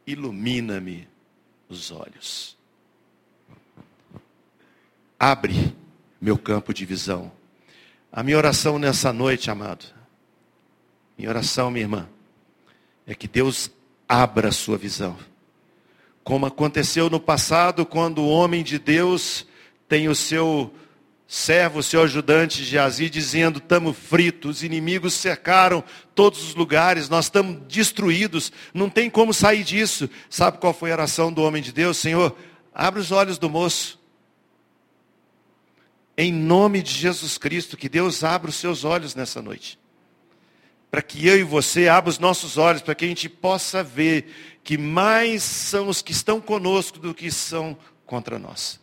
ilumina-me 0.06 1.08
os 1.68 1.90
olhos. 1.90 2.56
Abre 5.18 5.74
meu 6.20 6.38
campo 6.38 6.72
de 6.72 6.86
visão. 6.86 7.32
A 8.12 8.22
minha 8.22 8.36
oração 8.36 8.78
nessa 8.78 9.12
noite, 9.12 9.50
amado, 9.50 9.86
minha 11.18 11.30
oração, 11.30 11.72
minha 11.72 11.82
irmã, 11.82 12.08
é 13.04 13.16
que 13.16 13.26
Deus 13.26 13.68
abra 14.08 14.50
a 14.50 14.52
sua 14.52 14.78
visão. 14.78 15.18
Como 16.22 16.46
aconteceu 16.46 17.10
no 17.10 17.18
passado, 17.18 17.84
quando 17.84 18.22
o 18.22 18.28
homem 18.28 18.62
de 18.62 18.78
Deus 18.78 19.44
tem 19.88 20.08
o 20.08 20.14
seu 20.14 20.72
servo, 21.26 21.82
seu 21.82 22.02
ajudante 22.02 22.64
Geazi, 22.64 23.08
dizendo: 23.10 23.58
estamos 23.58 23.96
fritos, 23.96 24.58
os 24.58 24.62
inimigos 24.62 25.14
cercaram 25.14 25.82
todos 26.14 26.42
os 26.42 26.54
lugares, 26.54 27.08
nós 27.08 27.26
estamos 27.26 27.60
destruídos, 27.68 28.52
não 28.72 28.88
tem 28.88 29.10
como 29.10 29.32
sair 29.34 29.64
disso. 29.64 30.08
Sabe 30.28 30.58
qual 30.58 30.74
foi 30.74 30.90
a 30.90 30.94
oração 30.94 31.32
do 31.32 31.42
homem 31.42 31.62
de 31.62 31.72
Deus? 31.72 31.98
Senhor, 31.98 32.36
abre 32.74 33.00
os 33.00 33.12
olhos 33.12 33.38
do 33.38 33.50
moço. 33.50 34.02
Em 36.16 36.32
nome 36.32 36.80
de 36.80 36.92
Jesus 36.92 37.38
Cristo, 37.38 37.76
que 37.76 37.88
Deus 37.88 38.22
abra 38.22 38.48
os 38.48 38.56
seus 38.56 38.84
olhos 38.84 39.14
nessa 39.14 39.42
noite 39.42 39.78
para 40.94 41.02
que 41.02 41.26
eu 41.26 41.36
e 41.36 41.42
você 41.42 41.88
abra 41.88 42.08
os 42.08 42.20
nossos 42.20 42.56
olhos, 42.56 42.80
para 42.80 42.94
que 42.94 43.04
a 43.04 43.08
gente 43.08 43.28
possa 43.28 43.82
ver 43.82 44.60
que 44.62 44.78
mais 44.78 45.42
são 45.42 45.88
os 45.88 46.00
que 46.00 46.12
estão 46.12 46.40
conosco 46.40 47.00
do 47.00 47.12
que 47.12 47.32
são 47.32 47.76
contra 48.06 48.38
nós. 48.38 48.80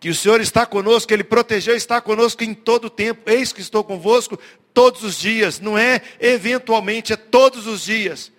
Que 0.00 0.08
o 0.08 0.14
Senhor 0.14 0.40
está 0.40 0.64
conosco, 0.64 1.12
Ele 1.12 1.22
protegeu, 1.22 1.76
está 1.76 2.00
conosco 2.00 2.42
em 2.42 2.54
todo 2.54 2.86
o 2.86 2.90
tempo. 2.90 3.30
Eis 3.30 3.52
que 3.52 3.60
estou 3.60 3.84
convosco 3.84 4.38
todos 4.72 5.04
os 5.04 5.18
dias. 5.18 5.60
Não 5.60 5.76
é 5.76 6.00
eventualmente, 6.18 7.12
é 7.12 7.16
todos 7.16 7.66
os 7.66 7.84
dias. 7.84 8.32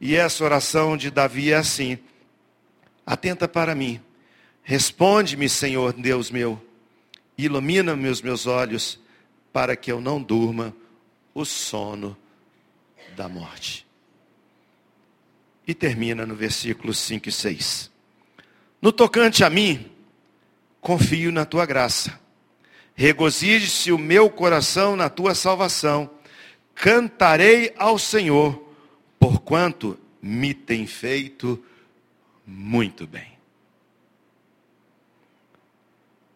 E 0.00 0.16
essa 0.16 0.44
oração 0.44 0.96
de 0.96 1.12
Davi 1.12 1.52
é 1.52 1.56
assim: 1.56 1.98
Atenta 3.06 3.46
para 3.46 3.76
mim, 3.76 4.00
responde-me, 4.64 5.48
Senhor 5.48 5.92
Deus 5.92 6.32
meu, 6.32 6.60
ilumina-me 7.38 8.08
os 8.08 8.20
meus 8.20 8.46
olhos, 8.46 8.98
para 9.52 9.76
que 9.76 9.92
eu 9.92 10.00
não 10.00 10.20
durma 10.20 10.74
o 11.32 11.44
sono 11.44 12.16
da 13.14 13.28
morte. 13.28 13.86
E 15.64 15.72
termina 15.72 16.26
no 16.26 16.34
versículo 16.34 16.92
5 16.92 17.28
e 17.28 17.32
6. 17.32 17.90
No 18.82 18.90
tocante 18.92 19.44
a 19.44 19.48
mim, 19.48 19.90
confio 20.84 21.32
na 21.32 21.46
tua 21.46 21.64
graça. 21.64 22.20
Regozije-se 22.94 23.90
o 23.90 23.96
meu 23.96 24.28
coração 24.28 24.94
na 24.94 25.08
tua 25.08 25.34
salvação. 25.34 26.10
Cantarei 26.74 27.72
ao 27.78 27.98
Senhor, 27.98 28.62
porquanto 29.18 29.98
me 30.20 30.52
tem 30.52 30.86
feito 30.86 31.64
muito 32.46 33.06
bem. 33.06 33.32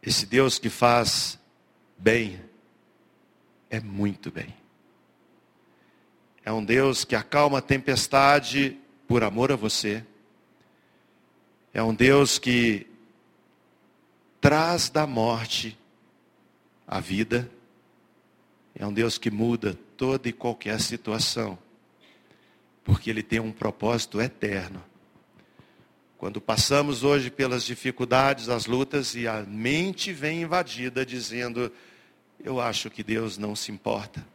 Esse 0.03 0.25
Deus 0.25 0.59
que 0.59 0.71
faz 0.71 1.39
bem 1.99 2.41
é 3.69 3.81
muito 3.81 4.31
bem. 4.31 4.55
É 6.43 6.51
um 6.51 6.65
Deus 6.65 7.05
que 7.05 7.15
acalma 7.15 7.59
a 7.59 7.63
tempestade 7.63 8.79
por 9.07 9.23
amor 9.23 9.53
a 9.53 9.57
você. 9.57 10.03
É 11.75 11.83
um 11.83 11.95
Deus 11.95 12.39
que 12.39 12.87
traz 14.41 14.89
da 14.89 15.07
morte 15.07 15.79
a 16.87 17.01
vida. 17.01 17.51
É 18.75 18.87
um 18.87 18.93
Deus 18.93 19.19
que 19.19 19.31
muda 19.31 19.79
toda 19.97 20.29
e 20.29 20.33
qualquer 20.33 20.81
situação. 20.81 21.59
Porque 22.85 23.11
Ele 23.11 23.23
tem 23.23 23.41
um 23.41 23.53
propósito 23.53 24.21
eterno. 24.21 24.83
Quando 26.17 26.41
passamos 26.41 27.05
hoje 27.05 27.31
pelas 27.31 27.65
dificuldades, 27.65 28.49
as 28.49 28.67
lutas, 28.67 29.15
e 29.15 29.29
a 29.29 29.43
mente 29.43 30.13
vem 30.13 30.43
invadida 30.43 31.07
dizendo: 31.07 31.73
Eu 32.43 32.61
acho 32.61 32.91
que 32.91 33.05
Deus 33.05 33.39
não 33.39 33.55
se 33.55 33.71
importa. 33.71 34.27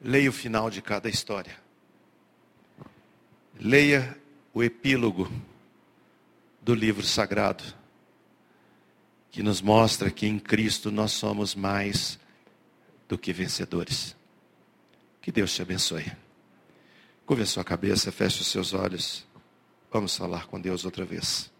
Leia 0.00 0.30
o 0.30 0.32
final 0.32 0.70
de 0.70 0.80
cada 0.80 1.08
história. 1.08 1.56
Leia 3.58 4.16
o 4.54 4.62
epílogo 4.62 5.30
do 6.62 6.74
livro 6.74 7.04
sagrado, 7.04 7.64
que 9.30 9.42
nos 9.42 9.60
mostra 9.60 10.10
que 10.10 10.26
em 10.26 10.38
Cristo 10.38 10.90
nós 10.90 11.12
somos 11.12 11.54
mais 11.54 12.18
do 13.08 13.16
que 13.16 13.32
vencedores. 13.32 14.16
Que 15.20 15.30
Deus 15.30 15.54
te 15.54 15.62
abençoe. 15.62 16.10
Curva 17.24 17.42
a 17.42 17.46
sua 17.46 17.64
cabeça, 17.64 18.10
feche 18.10 18.40
os 18.40 18.48
seus 18.48 18.72
olhos. 18.72 19.26
Vamos 19.92 20.16
falar 20.16 20.46
com 20.46 20.60
Deus 20.60 20.84
outra 20.84 21.04
vez. 21.04 21.50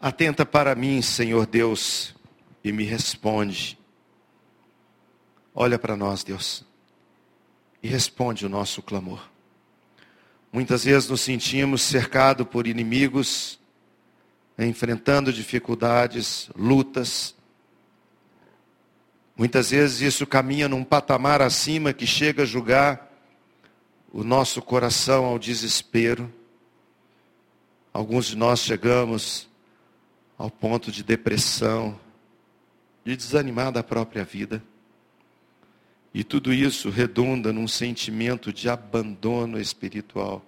Atenta 0.00 0.44
para 0.44 0.74
mim, 0.74 1.00
Senhor 1.00 1.46
Deus, 1.46 2.14
e 2.62 2.70
me 2.70 2.84
responde 2.84 3.78
Olha 5.58 5.78
para 5.78 5.96
nós, 5.96 6.22
Deus, 6.22 6.62
e 7.82 7.88
responde 7.88 8.44
o 8.44 8.48
nosso 8.48 8.82
clamor. 8.82 9.26
Muitas 10.52 10.84
vezes 10.84 11.08
nos 11.08 11.22
sentimos 11.22 11.80
cercados 11.80 12.46
por 12.46 12.66
inimigos, 12.66 13.58
enfrentando 14.64 15.32
dificuldades, 15.32 16.48
lutas. 16.56 17.34
Muitas 19.36 19.70
vezes 19.70 20.00
isso 20.00 20.26
caminha 20.26 20.68
num 20.68 20.82
patamar 20.82 21.42
acima 21.42 21.92
que 21.92 22.06
chega 22.06 22.44
a 22.44 22.46
julgar 22.46 23.12
o 24.12 24.24
nosso 24.24 24.62
coração 24.62 25.26
ao 25.26 25.38
desespero. 25.38 26.32
Alguns 27.92 28.26
de 28.26 28.36
nós 28.36 28.60
chegamos 28.60 29.48
ao 30.38 30.50
ponto 30.50 30.90
de 30.90 31.02
depressão, 31.02 31.98
de 33.04 33.16
desanimar 33.16 33.70
da 33.72 33.82
própria 33.82 34.24
vida. 34.24 34.62
E 36.14 36.24
tudo 36.24 36.52
isso 36.52 36.88
redunda 36.88 37.52
num 37.52 37.68
sentimento 37.68 38.50
de 38.50 38.70
abandono 38.70 39.60
espiritual. 39.60 40.42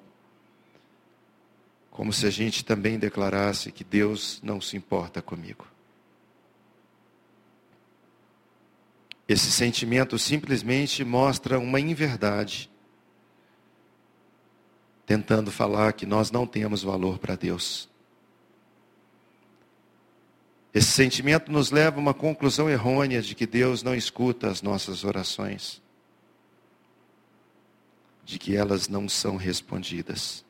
Como 1.98 2.12
se 2.12 2.28
a 2.28 2.30
gente 2.30 2.64
também 2.64 2.96
declarasse 2.96 3.72
que 3.72 3.82
Deus 3.82 4.40
não 4.40 4.60
se 4.60 4.76
importa 4.76 5.20
comigo. 5.20 5.66
Esse 9.26 9.50
sentimento 9.50 10.16
simplesmente 10.16 11.02
mostra 11.02 11.58
uma 11.58 11.80
inverdade, 11.80 12.70
tentando 15.04 15.50
falar 15.50 15.92
que 15.92 16.06
nós 16.06 16.30
não 16.30 16.46
temos 16.46 16.84
valor 16.84 17.18
para 17.18 17.34
Deus. 17.34 17.88
Esse 20.72 20.92
sentimento 20.92 21.50
nos 21.50 21.72
leva 21.72 21.96
a 21.96 22.00
uma 22.00 22.14
conclusão 22.14 22.70
errônea 22.70 23.20
de 23.20 23.34
que 23.34 23.44
Deus 23.44 23.82
não 23.82 23.96
escuta 23.96 24.48
as 24.48 24.62
nossas 24.62 25.02
orações, 25.02 25.82
de 28.24 28.38
que 28.38 28.54
elas 28.54 28.86
não 28.86 29.08
são 29.08 29.34
respondidas. 29.34 30.46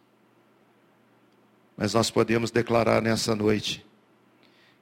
Mas 1.78 1.94
nós 1.94 2.10
podemos 2.10 2.50
declarar 2.50 3.00
nessa 3.00 3.36
noite 3.36 3.86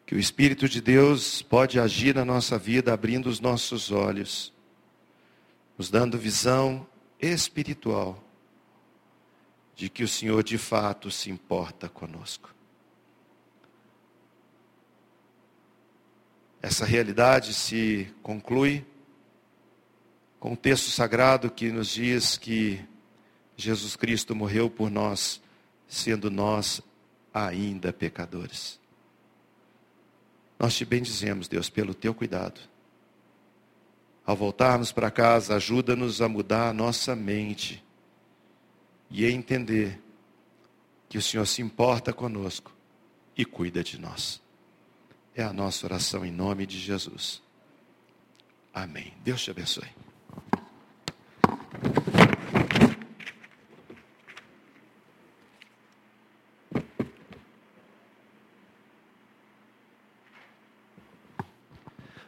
que 0.07 0.15
o 0.15 0.19
Espírito 0.19 0.67
de 0.67 0.81
Deus 0.81 1.43
pode 1.43 1.79
agir 1.79 2.15
na 2.15 2.25
nossa 2.25 2.59
vida, 2.59 2.95
abrindo 2.95 3.27
os 3.27 3.39
nossos 3.39 3.91
olhos, 3.91 4.51
nos 5.77 5.91
dando 5.91 6.17
visão 6.17 6.87
espiritual 7.21 8.25
de 9.75 9.91
que 9.91 10.03
o 10.03 10.09
Senhor 10.09 10.43
de 10.43 10.57
fato 10.57 11.11
se 11.11 11.29
importa 11.31 11.87
conosco. 11.87 12.55
Essa 16.63 16.87
realidade 16.87 17.53
se 17.53 18.09
conclui 18.23 18.87
com 20.41 20.55
o 20.55 20.57
texto 20.57 20.89
sagrado 20.91 21.51
que 21.51 21.71
nos 21.71 21.89
diz 21.89 22.39
que 22.39 22.83
Jesus 23.55 23.97
Cristo 23.97 24.35
morreu 24.35 24.71
por 24.71 24.91
nós, 24.91 25.43
sendo 25.87 26.31
nós 26.31 26.81
ainda 27.45 27.93
pecadores. 27.93 28.81
Nós 30.59 30.75
te 30.75 30.85
bendizemos, 30.85 31.49
Deus, 31.49 31.69
pelo 31.69 31.93
teu 31.93 32.15
cuidado. 32.15 32.61
Ao 34.25 34.35
voltarmos 34.35 34.91
para 34.91 35.11
casa, 35.11 35.55
ajuda-nos 35.55 36.23
a 36.23 36.29
mudar 36.29 36.69
a 36.69 36.73
nossa 36.73 37.15
mente 37.15 37.85
e 39.11 39.25
a 39.25 39.31
entender 39.31 40.01
que 41.09 41.19
o 41.19 41.23
Senhor 41.23 41.47
se 41.47 41.63
importa 41.63 42.13
conosco 42.13 42.75
e 43.37 43.45
cuida 43.45 43.85
de 43.85 44.01
nós. 44.01 44.41
É 45.35 45.43
a 45.43 45.53
nossa 45.53 45.87
oração 45.87 46.25
em 46.25 46.33
nome 46.33 46.67
de 46.67 46.79
Jesus. 46.79 47.43
Amém. 48.73 49.13
Deus 49.23 49.43
te 49.43 49.51
abençoe. 49.51 50.06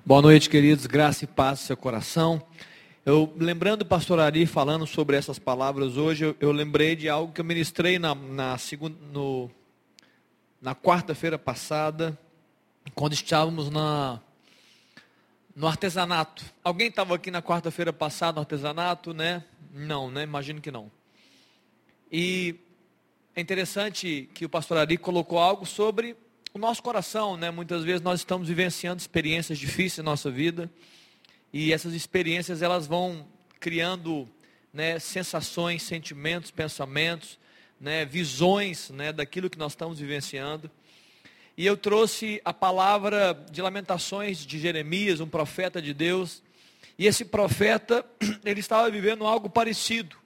Boa 0.09 0.23
noite, 0.23 0.49
queridos. 0.49 0.87
Graça 0.87 1.25
e 1.25 1.27
paz 1.27 1.61
no 1.61 1.67
seu 1.67 1.77
coração. 1.77 2.43
Eu, 3.05 3.31
lembrando 3.37 3.83
o 3.83 3.85
pastor 3.85 4.19
Ari 4.19 4.47
falando 4.47 4.87
sobre 4.87 5.19
essas 5.19 5.39
palavras 5.39 5.99
hoje, 5.99 6.25
eu, 6.25 6.37
eu 6.41 6.51
lembrei 6.51 6.97
de 6.97 7.11
algo 7.11 7.31
que 7.31 7.43
eu 7.43 7.45
ministrei 7.45 7.99
na, 7.99 8.15
na, 8.15 8.57
na 10.63 10.75
quarta-feira 10.75 11.39
passada, 11.39 12.19
quando 12.95 13.13
estávamos 13.13 13.69
na, 13.69 14.19
no 15.55 15.67
artesanato. 15.67 16.43
Alguém 16.65 16.89
estava 16.89 17.15
aqui 17.15 17.31
na 17.31 17.43
quarta-feira 17.43 17.93
passada 17.93 18.37
no 18.37 18.41
artesanato, 18.41 19.13
né? 19.13 19.45
Não, 19.75 20.11
né? 20.11 20.23
Imagino 20.23 20.59
que 20.59 20.71
não. 20.71 20.91
E 22.11 22.55
é 23.37 23.43
interessante 23.43 24.31
que 24.33 24.47
o 24.47 24.49
pastor 24.49 24.79
Ari 24.79 24.97
colocou 24.97 25.39
algo 25.39 25.67
sobre 25.67 26.17
o 26.55 26.59
nosso 26.59 26.83
coração, 26.83 27.37
né? 27.37 27.51
Muitas 27.51 27.85
vezes 27.85 28.01
nós 28.01 28.21
estamos 28.21 28.49
vivenciando 28.49 29.01
experiências 29.01 29.59
difíceis 29.59 29.99
na 29.99 30.11
nossa 30.11 30.31
vida 30.31 30.71
e 31.53 31.73
essas 31.73 31.95
experiências 31.95 32.63
elas 32.63 32.87
vão 32.87 33.27
criando 33.61 34.29
né, 34.73 34.99
sensações, 34.99 35.83
sentimentos, 35.83 36.51
pensamentos, 36.51 37.39
né, 37.81 38.05
visões 38.05 38.91
né, 38.91 39.13
daquilo 39.13 39.51
que 39.51 39.59
nós 39.59 39.73
estamos 39.73 39.99
vivenciando. 39.99 40.71
E 41.57 41.67
eu 41.67 41.77
trouxe 41.77 42.41
a 42.45 42.53
palavra 42.53 43.35
de 43.51 43.61
lamentações 43.61 44.39
de 44.47 44.59
Jeremias, 44.59 45.21
um 45.21 45.29
profeta 45.29 45.83
de 45.83 45.93
Deus. 45.93 46.43
E 46.99 47.07
esse 47.07 47.25
profeta, 47.25 48.05
ele 48.45 48.61
estava 48.61 48.91
vivendo 48.91 49.27
algo 49.27 49.51
parecido. 49.51 50.17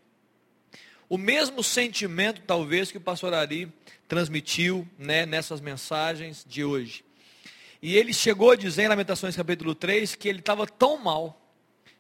O 1.13 1.19
mesmo 1.19 1.63
sentimento, 1.63 2.41
talvez, 2.47 2.91
que 2.91 2.97
o 2.97 3.01
pastor 3.01 3.35
Ari 3.35 3.71
transmitiu 4.09 4.89
né, 4.99 5.27
nessas 5.27 5.61
mensagens 5.61 6.43
de 6.49 6.65
hoje. 6.65 7.05
E 7.83 7.99
ele 7.99 8.15
chegou 8.15 8.51
a 8.51 8.57
dizer 8.57 8.85
em 8.85 8.89
Lamentações 8.89 9.37
capítulo 9.37 9.75
3 9.75 10.15
que 10.15 10.27
ele 10.27 10.39
estava 10.39 10.67
tão 10.67 10.97
mal, 10.97 11.39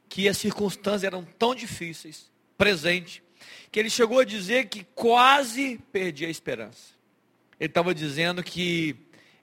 que 0.09 0.31
as 0.31 0.39
circunstâncias 0.39 1.05
eram 1.05 1.27
tão 1.39 1.55
difíceis, 1.55 2.31
presente, 2.57 3.23
que 3.71 3.79
ele 3.79 3.91
chegou 3.91 4.19
a 4.19 4.25
dizer 4.25 4.71
que 4.71 4.83
quase 4.95 5.79
perdia 5.93 6.29
a 6.29 6.31
esperança. 6.31 6.95
Ele 7.61 7.69
estava 7.69 7.95
dizendo 7.95 8.43
que 8.43 8.97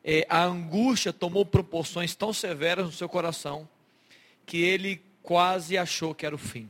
é, 0.03 0.25
a 0.27 0.45
angústia 0.45 1.13
tomou 1.13 1.45
proporções 1.45 2.15
tão 2.15 2.34
severas 2.34 2.88
no 2.88 2.91
seu 2.91 3.08
coração, 3.08 3.69
que 4.47 4.63
ele 4.63 4.99
quase 5.21 5.77
achou 5.77 6.15
que 6.15 6.25
era 6.25 6.34
o 6.34 6.39
fim. 6.39 6.67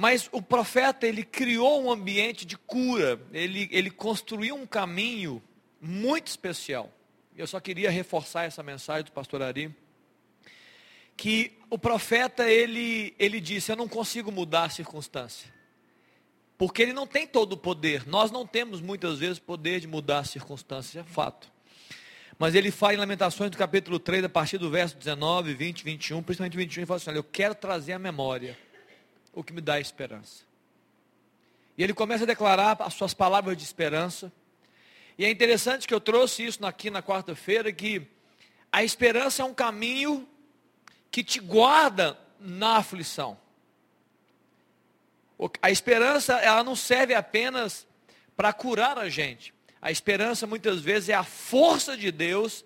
Mas 0.00 0.28
o 0.30 0.40
profeta, 0.40 1.08
ele 1.08 1.24
criou 1.24 1.82
um 1.82 1.90
ambiente 1.90 2.46
de 2.46 2.56
cura, 2.56 3.20
ele, 3.32 3.68
ele 3.72 3.90
construiu 3.90 4.54
um 4.54 4.64
caminho 4.64 5.42
muito 5.80 6.28
especial. 6.28 6.88
Eu 7.36 7.48
só 7.48 7.58
queria 7.58 7.90
reforçar 7.90 8.44
essa 8.44 8.62
mensagem 8.62 9.06
do 9.06 9.10
pastor 9.10 9.42
Ari, 9.42 9.74
que 11.16 11.50
o 11.68 11.76
profeta, 11.76 12.48
ele, 12.48 13.12
ele 13.18 13.40
disse, 13.40 13.72
eu 13.72 13.76
não 13.76 13.88
consigo 13.88 14.30
mudar 14.30 14.66
a 14.66 14.68
circunstância, 14.68 15.52
porque 16.56 16.80
ele 16.80 16.92
não 16.92 17.04
tem 17.04 17.26
todo 17.26 17.54
o 17.54 17.56
poder, 17.56 18.06
nós 18.06 18.30
não 18.30 18.46
temos 18.46 18.80
muitas 18.80 19.18
vezes 19.18 19.40
poder 19.40 19.80
de 19.80 19.88
mudar 19.88 20.20
a 20.20 20.24
circunstância, 20.24 21.00
é 21.00 21.02
fato. 21.02 21.50
Mas 22.38 22.54
ele 22.54 22.70
fala 22.70 22.94
em 22.94 22.98
Lamentações 22.98 23.50
do 23.50 23.58
capítulo 23.58 23.98
3, 23.98 24.22
a 24.22 24.28
partir 24.28 24.58
do 24.58 24.70
verso 24.70 24.96
19, 24.96 25.54
20, 25.54 25.82
21, 25.82 26.22
principalmente 26.22 26.56
21, 26.56 26.82
ele 26.82 26.86
fala 26.86 26.98
assim, 26.98 27.10
olha, 27.10 27.18
eu 27.18 27.24
quero 27.24 27.56
trazer 27.56 27.94
à 27.94 27.98
memória 27.98 28.56
o 29.32 29.42
que 29.42 29.52
me 29.52 29.60
dá 29.60 29.80
esperança. 29.80 30.44
E 31.76 31.82
ele 31.82 31.94
começa 31.94 32.24
a 32.24 32.26
declarar 32.26 32.76
as 32.80 32.94
suas 32.94 33.14
palavras 33.14 33.56
de 33.56 33.62
esperança, 33.62 34.32
e 35.16 35.24
é 35.24 35.30
interessante 35.30 35.86
que 35.86 35.94
eu 35.94 36.00
trouxe 36.00 36.44
isso 36.44 36.64
aqui 36.64 36.90
na 36.90 37.02
quarta-feira, 37.02 37.72
que 37.72 38.06
a 38.70 38.84
esperança 38.84 39.42
é 39.42 39.44
um 39.44 39.54
caminho 39.54 40.28
que 41.10 41.24
te 41.24 41.40
guarda 41.40 42.18
na 42.38 42.76
aflição. 42.76 43.38
A 45.62 45.70
esperança, 45.70 46.34
ela 46.34 46.62
não 46.62 46.76
serve 46.76 47.14
apenas 47.14 47.86
para 48.36 48.52
curar 48.52 48.98
a 48.98 49.08
gente. 49.08 49.54
A 49.80 49.90
esperança 49.90 50.46
muitas 50.46 50.80
vezes 50.80 51.08
é 51.08 51.14
a 51.14 51.24
força 51.24 51.96
de 51.96 52.10
Deus 52.10 52.64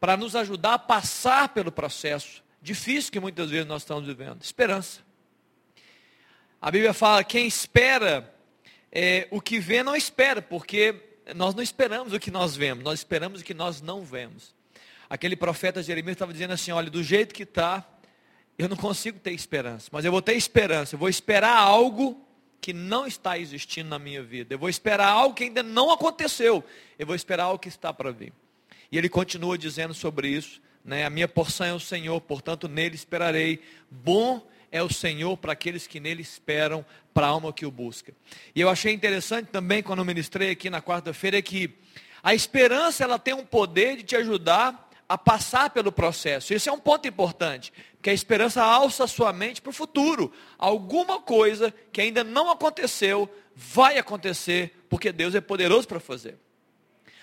para 0.00 0.16
nos 0.16 0.36
ajudar 0.36 0.74
a 0.74 0.78
passar 0.78 1.48
pelo 1.50 1.72
processo 1.72 2.44
difícil 2.60 3.12
que 3.12 3.20
muitas 3.20 3.50
vezes 3.50 3.66
nós 3.66 3.82
estamos 3.82 4.06
vivendo. 4.06 4.42
Esperança. 4.42 5.05
A 6.66 6.70
Bíblia 6.72 6.92
fala: 6.92 7.22
quem 7.22 7.46
espera 7.46 8.34
é, 8.90 9.28
o 9.30 9.40
que 9.40 9.60
vê 9.60 9.84
não 9.84 9.94
espera, 9.94 10.42
porque 10.42 10.96
nós 11.36 11.54
não 11.54 11.62
esperamos 11.62 12.12
o 12.12 12.18
que 12.18 12.28
nós 12.28 12.56
vemos, 12.56 12.82
nós 12.82 12.98
esperamos 12.98 13.40
o 13.40 13.44
que 13.44 13.54
nós 13.54 13.80
não 13.80 14.04
vemos. 14.04 14.52
Aquele 15.08 15.36
profeta 15.36 15.80
Jeremias 15.80 16.16
estava 16.16 16.32
dizendo 16.32 16.54
assim: 16.54 16.72
olha, 16.72 16.90
do 16.90 17.04
jeito 17.04 17.32
que 17.32 17.44
está, 17.44 17.88
eu 18.58 18.68
não 18.68 18.76
consigo 18.76 19.16
ter 19.20 19.30
esperança, 19.30 19.90
mas 19.92 20.04
eu 20.04 20.10
vou 20.10 20.20
ter 20.20 20.34
esperança, 20.34 20.96
eu 20.96 20.98
vou 20.98 21.08
esperar 21.08 21.56
algo 21.56 22.20
que 22.60 22.72
não 22.72 23.06
está 23.06 23.38
existindo 23.38 23.88
na 23.88 23.98
minha 24.00 24.24
vida, 24.24 24.52
eu 24.52 24.58
vou 24.58 24.68
esperar 24.68 25.06
algo 25.06 25.36
que 25.36 25.44
ainda 25.44 25.62
não 25.62 25.92
aconteceu, 25.92 26.64
eu 26.98 27.06
vou 27.06 27.14
esperar 27.14 27.44
algo 27.44 27.60
que 27.60 27.68
está 27.68 27.94
para 27.94 28.10
vir. 28.10 28.32
E 28.90 28.98
ele 28.98 29.08
continua 29.08 29.56
dizendo 29.56 29.94
sobre 29.94 30.30
isso, 30.30 30.60
né? 30.84 31.06
A 31.06 31.10
minha 31.10 31.28
porção 31.28 31.64
é 31.64 31.72
o 31.72 31.78
Senhor, 31.78 32.20
portanto 32.22 32.66
nele 32.66 32.96
esperarei. 32.96 33.62
Bom 33.88 34.44
é 34.70 34.82
o 34.82 34.92
Senhor 34.92 35.36
para 35.36 35.52
aqueles 35.52 35.86
que 35.86 36.00
nele 36.00 36.22
esperam, 36.22 36.84
para 37.12 37.26
a 37.26 37.30
alma 37.30 37.52
que 37.52 37.66
o 37.66 37.70
busca. 37.70 38.12
E 38.54 38.60
eu 38.60 38.68
achei 38.68 38.92
interessante 38.92 39.48
também, 39.48 39.82
quando 39.82 40.00
eu 40.00 40.04
ministrei 40.04 40.50
aqui 40.50 40.68
na 40.68 40.82
quarta-feira, 40.82 41.40
que 41.40 41.74
a 42.22 42.34
esperança 42.34 43.04
ela 43.04 43.18
tem 43.18 43.34
um 43.34 43.44
poder 43.44 43.96
de 43.96 44.02
te 44.02 44.16
ajudar 44.16 44.90
a 45.08 45.16
passar 45.16 45.70
pelo 45.70 45.92
processo. 45.92 46.52
Esse 46.52 46.68
é 46.68 46.72
um 46.72 46.78
ponto 46.78 47.06
importante, 47.06 47.72
que 48.02 48.10
a 48.10 48.12
esperança 48.12 48.62
alça 48.62 49.04
a 49.04 49.08
sua 49.08 49.32
mente 49.32 49.62
para 49.62 49.70
o 49.70 49.72
futuro. 49.72 50.32
Alguma 50.58 51.20
coisa 51.20 51.72
que 51.92 52.00
ainda 52.00 52.24
não 52.24 52.50
aconteceu, 52.50 53.28
vai 53.54 53.98
acontecer, 53.98 54.84
porque 54.88 55.12
Deus 55.12 55.34
é 55.34 55.40
poderoso 55.40 55.86
para 55.86 56.00
fazer. 56.00 56.36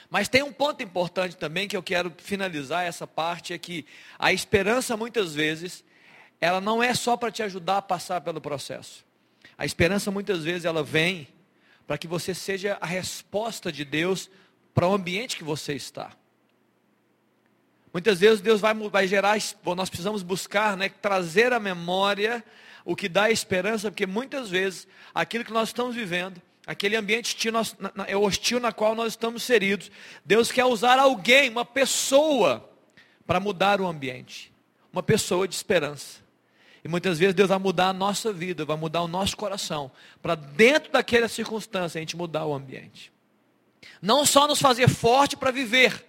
Mas 0.09 0.29
tem 0.29 0.43
um 0.43 0.53
ponto 0.53 0.83
importante 0.83 1.35
também 1.35 1.67
que 1.67 1.75
eu 1.75 1.81
quero 1.81 2.13
finalizar 2.17 2.85
essa 2.85 3.07
parte, 3.07 3.51
é 3.51 3.57
que 3.57 3.85
a 4.17 4.31
esperança 4.31 4.95
muitas 4.95 5.33
vezes, 5.33 5.83
ela 6.43 6.59
não 6.59 6.83
é 6.83 6.93
só 6.93 7.15
para 7.15 7.31
te 7.31 7.41
ajudar 7.41 7.77
a 7.77 7.81
passar 7.81 8.19
pelo 8.19 8.41
processo. 8.41 9.05
A 9.57 9.65
esperança 9.65 10.11
muitas 10.11 10.43
vezes 10.43 10.65
ela 10.65 10.83
vem 10.83 11.27
para 11.87 11.97
que 11.97 12.05
você 12.05 12.33
seja 12.33 12.77
a 12.81 12.85
resposta 12.85 13.71
de 13.71 13.85
Deus 13.85 14.29
para 14.73 14.85
o 14.85 14.93
ambiente 14.93 15.37
que 15.37 15.43
você 15.43 15.73
está. 15.73 16.11
Muitas 17.93 18.19
vezes 18.19 18.41
Deus 18.41 18.59
vai, 18.59 18.73
vai 18.73 19.07
gerar, 19.07 19.37
nós 19.63 19.89
precisamos 19.89 20.21
buscar, 20.21 20.75
né, 20.75 20.89
trazer 20.89 21.53
à 21.53 21.61
memória 21.61 22.43
o 22.83 22.93
que 22.93 23.07
dá 23.07 23.31
esperança, 23.31 23.89
porque 23.89 24.05
muitas 24.05 24.49
vezes 24.49 24.85
aquilo 25.15 25.45
que 25.45 25.53
nós 25.53 25.69
estamos 25.69 25.95
vivendo, 25.95 26.41
aquele 26.67 26.97
ambiente 26.97 27.37
hostil, 28.19 28.57
é 28.57 28.61
na 28.61 28.73
qual 28.73 28.95
nós 28.95 29.13
estamos 29.13 29.43
inseridos, 29.43 29.89
Deus 30.25 30.51
quer 30.51 30.65
usar 30.65 30.99
alguém, 30.99 31.49
uma 31.49 31.63
pessoa, 31.63 32.69
para 33.25 33.39
mudar 33.39 33.79
o 33.79 33.87
ambiente, 33.87 34.51
uma 34.91 35.03
pessoa 35.03 35.47
de 35.47 35.55
esperança. 35.55 36.22
E 36.83 36.87
muitas 36.89 37.17
vezes 37.17 37.33
Deus 37.33 37.49
vai 37.49 37.57
mudar 37.57 37.89
a 37.89 37.93
nossa 37.93 38.33
vida, 38.33 38.65
vai 38.65 38.75
mudar 38.75 39.01
o 39.01 39.07
nosso 39.07 39.37
coração, 39.37 39.91
para 40.21 40.35
dentro 40.35 40.91
daquela 40.91 41.27
circunstância 41.27 41.97
a 41.97 42.01
gente 42.01 42.17
mudar 42.17 42.45
o 42.45 42.53
ambiente. 42.53 43.11
Não 44.01 44.25
só 44.25 44.47
nos 44.47 44.59
fazer 44.59 44.89
forte 44.89 45.37
para 45.37 45.49
viver, 45.49 46.05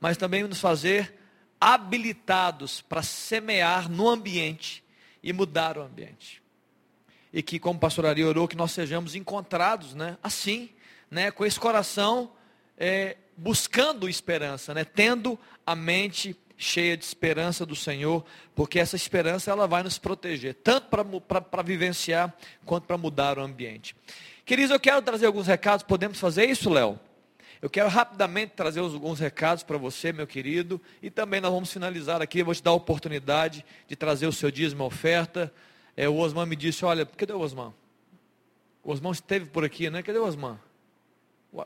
mas 0.00 0.16
também 0.16 0.42
nos 0.42 0.60
fazer 0.60 1.14
habilitados 1.60 2.80
para 2.80 3.02
semear 3.02 3.88
no 3.88 4.08
ambiente 4.08 4.82
e 5.22 5.32
mudar 5.32 5.78
o 5.78 5.82
ambiente. 5.82 6.42
E 7.32 7.42
que, 7.42 7.58
como 7.58 7.76
o 7.76 7.80
pastor 7.80 8.06
Ari 8.06 8.24
orou, 8.24 8.48
que 8.48 8.56
nós 8.56 8.72
sejamos 8.72 9.14
encontrados, 9.14 9.94
né, 9.94 10.16
assim, 10.22 10.70
né, 11.10 11.30
com 11.30 11.44
esse 11.44 11.60
coração 11.60 12.32
é, 12.76 13.16
buscando 13.36 14.08
esperança, 14.08 14.74
né, 14.74 14.84
tendo 14.84 15.38
a 15.66 15.76
mente 15.76 16.36
cheia 16.60 16.96
de 16.96 17.04
esperança 17.04 17.64
do 17.64 17.76
Senhor, 17.76 18.24
porque 18.54 18.80
essa 18.80 18.96
esperança 18.96 19.50
ela 19.50 19.68
vai 19.68 19.84
nos 19.84 19.96
proteger, 19.96 20.54
tanto 20.54 20.88
para 20.90 21.62
vivenciar 21.62 22.36
quanto 22.66 22.84
para 22.84 22.98
mudar 22.98 23.38
o 23.38 23.42
ambiente. 23.42 23.94
Queridos, 24.44 24.72
eu 24.72 24.80
quero 24.80 25.00
trazer 25.00 25.26
alguns 25.26 25.46
recados, 25.46 25.84
podemos 25.84 26.18
fazer 26.18 26.46
isso, 26.46 26.68
Léo? 26.68 26.98
Eu 27.62 27.70
quero 27.70 27.88
rapidamente 27.88 28.54
trazer 28.56 28.80
alguns 28.80 29.20
recados 29.20 29.62
para 29.62 29.78
você, 29.78 30.12
meu 30.12 30.26
querido, 30.26 30.80
e 31.00 31.10
também 31.10 31.40
nós 31.40 31.52
vamos 31.52 31.72
finalizar 31.72 32.20
aqui, 32.20 32.40
eu 32.40 32.44
vou 32.44 32.54
te 32.54 32.62
dar 32.62 32.70
a 32.70 32.74
oportunidade 32.74 33.64
de 33.86 33.94
trazer 33.94 34.26
o 34.26 34.32
seu 34.32 34.50
dízimo 34.50 34.84
oferta. 34.84 35.52
É, 35.96 36.08
o 36.08 36.16
Osman 36.16 36.46
me 36.46 36.56
disse, 36.56 36.84
olha, 36.84 37.06
cadê 37.06 37.32
o 37.32 37.40
Osman? 37.40 37.72
O 38.82 38.92
Osman 38.92 39.12
esteve 39.12 39.46
por 39.46 39.64
aqui, 39.64 39.90
né? 39.90 40.02
Cadê 40.02 40.18
o 40.18 40.24
Osman? 40.24 40.58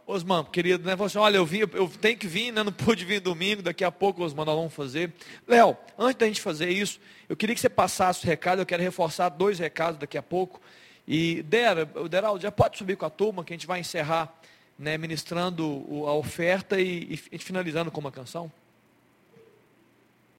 Osman, 0.07 0.45
querido, 0.45 0.85
né? 0.85 0.97
Assim, 1.05 1.19
olha, 1.19 1.37
eu 1.37 1.45
vim, 1.45 1.59
eu 1.61 1.89
tenho 2.01 2.17
que 2.17 2.27
vir, 2.27 2.53
né? 2.53 2.63
Não 2.63 2.73
pude 2.73 3.05
vir 3.05 3.21
domingo, 3.21 3.63
daqui 3.63 3.85
a 3.85 3.91
pouco, 3.91 4.23
Osman, 4.23 4.45
nós 4.45 4.55
vamos 4.55 4.73
fazer. 4.73 5.13
Léo, 5.47 5.77
antes 5.99 6.17
da 6.17 6.27
gente 6.27 6.41
fazer 6.41 6.71
isso, 6.71 7.01
eu 7.29 7.37
queria 7.37 7.55
que 7.55 7.61
você 7.61 7.69
passasse 7.69 8.25
o 8.25 8.27
recado, 8.29 8.61
eu 8.61 8.67
quero 8.67 8.83
reforçar 8.83 9.29
dois 9.29 9.59
recados 9.59 9.99
daqui 9.99 10.17
a 10.17 10.23
pouco. 10.23 10.61
E 11.07 11.43
Dera, 11.43 11.91
o 11.97 12.09
Deraldo, 12.09 12.41
já 12.41 12.53
pode 12.53 12.79
subir 12.79 12.97
com 12.97 13.07
a 13.07 13.11
turma, 13.11 13.45
que 13.45 13.53
a 13.53 13.57
gente 13.57 13.67
vai 13.67 13.81
encerrar, 13.81 14.33
né, 14.79 14.97
ministrando 14.97 15.85
a 16.07 16.13
oferta 16.15 16.81
e, 16.81 17.19
e 17.31 17.39
finalizando 17.39 17.91
com 17.91 18.01
uma 18.01 18.13
canção. 18.13 18.51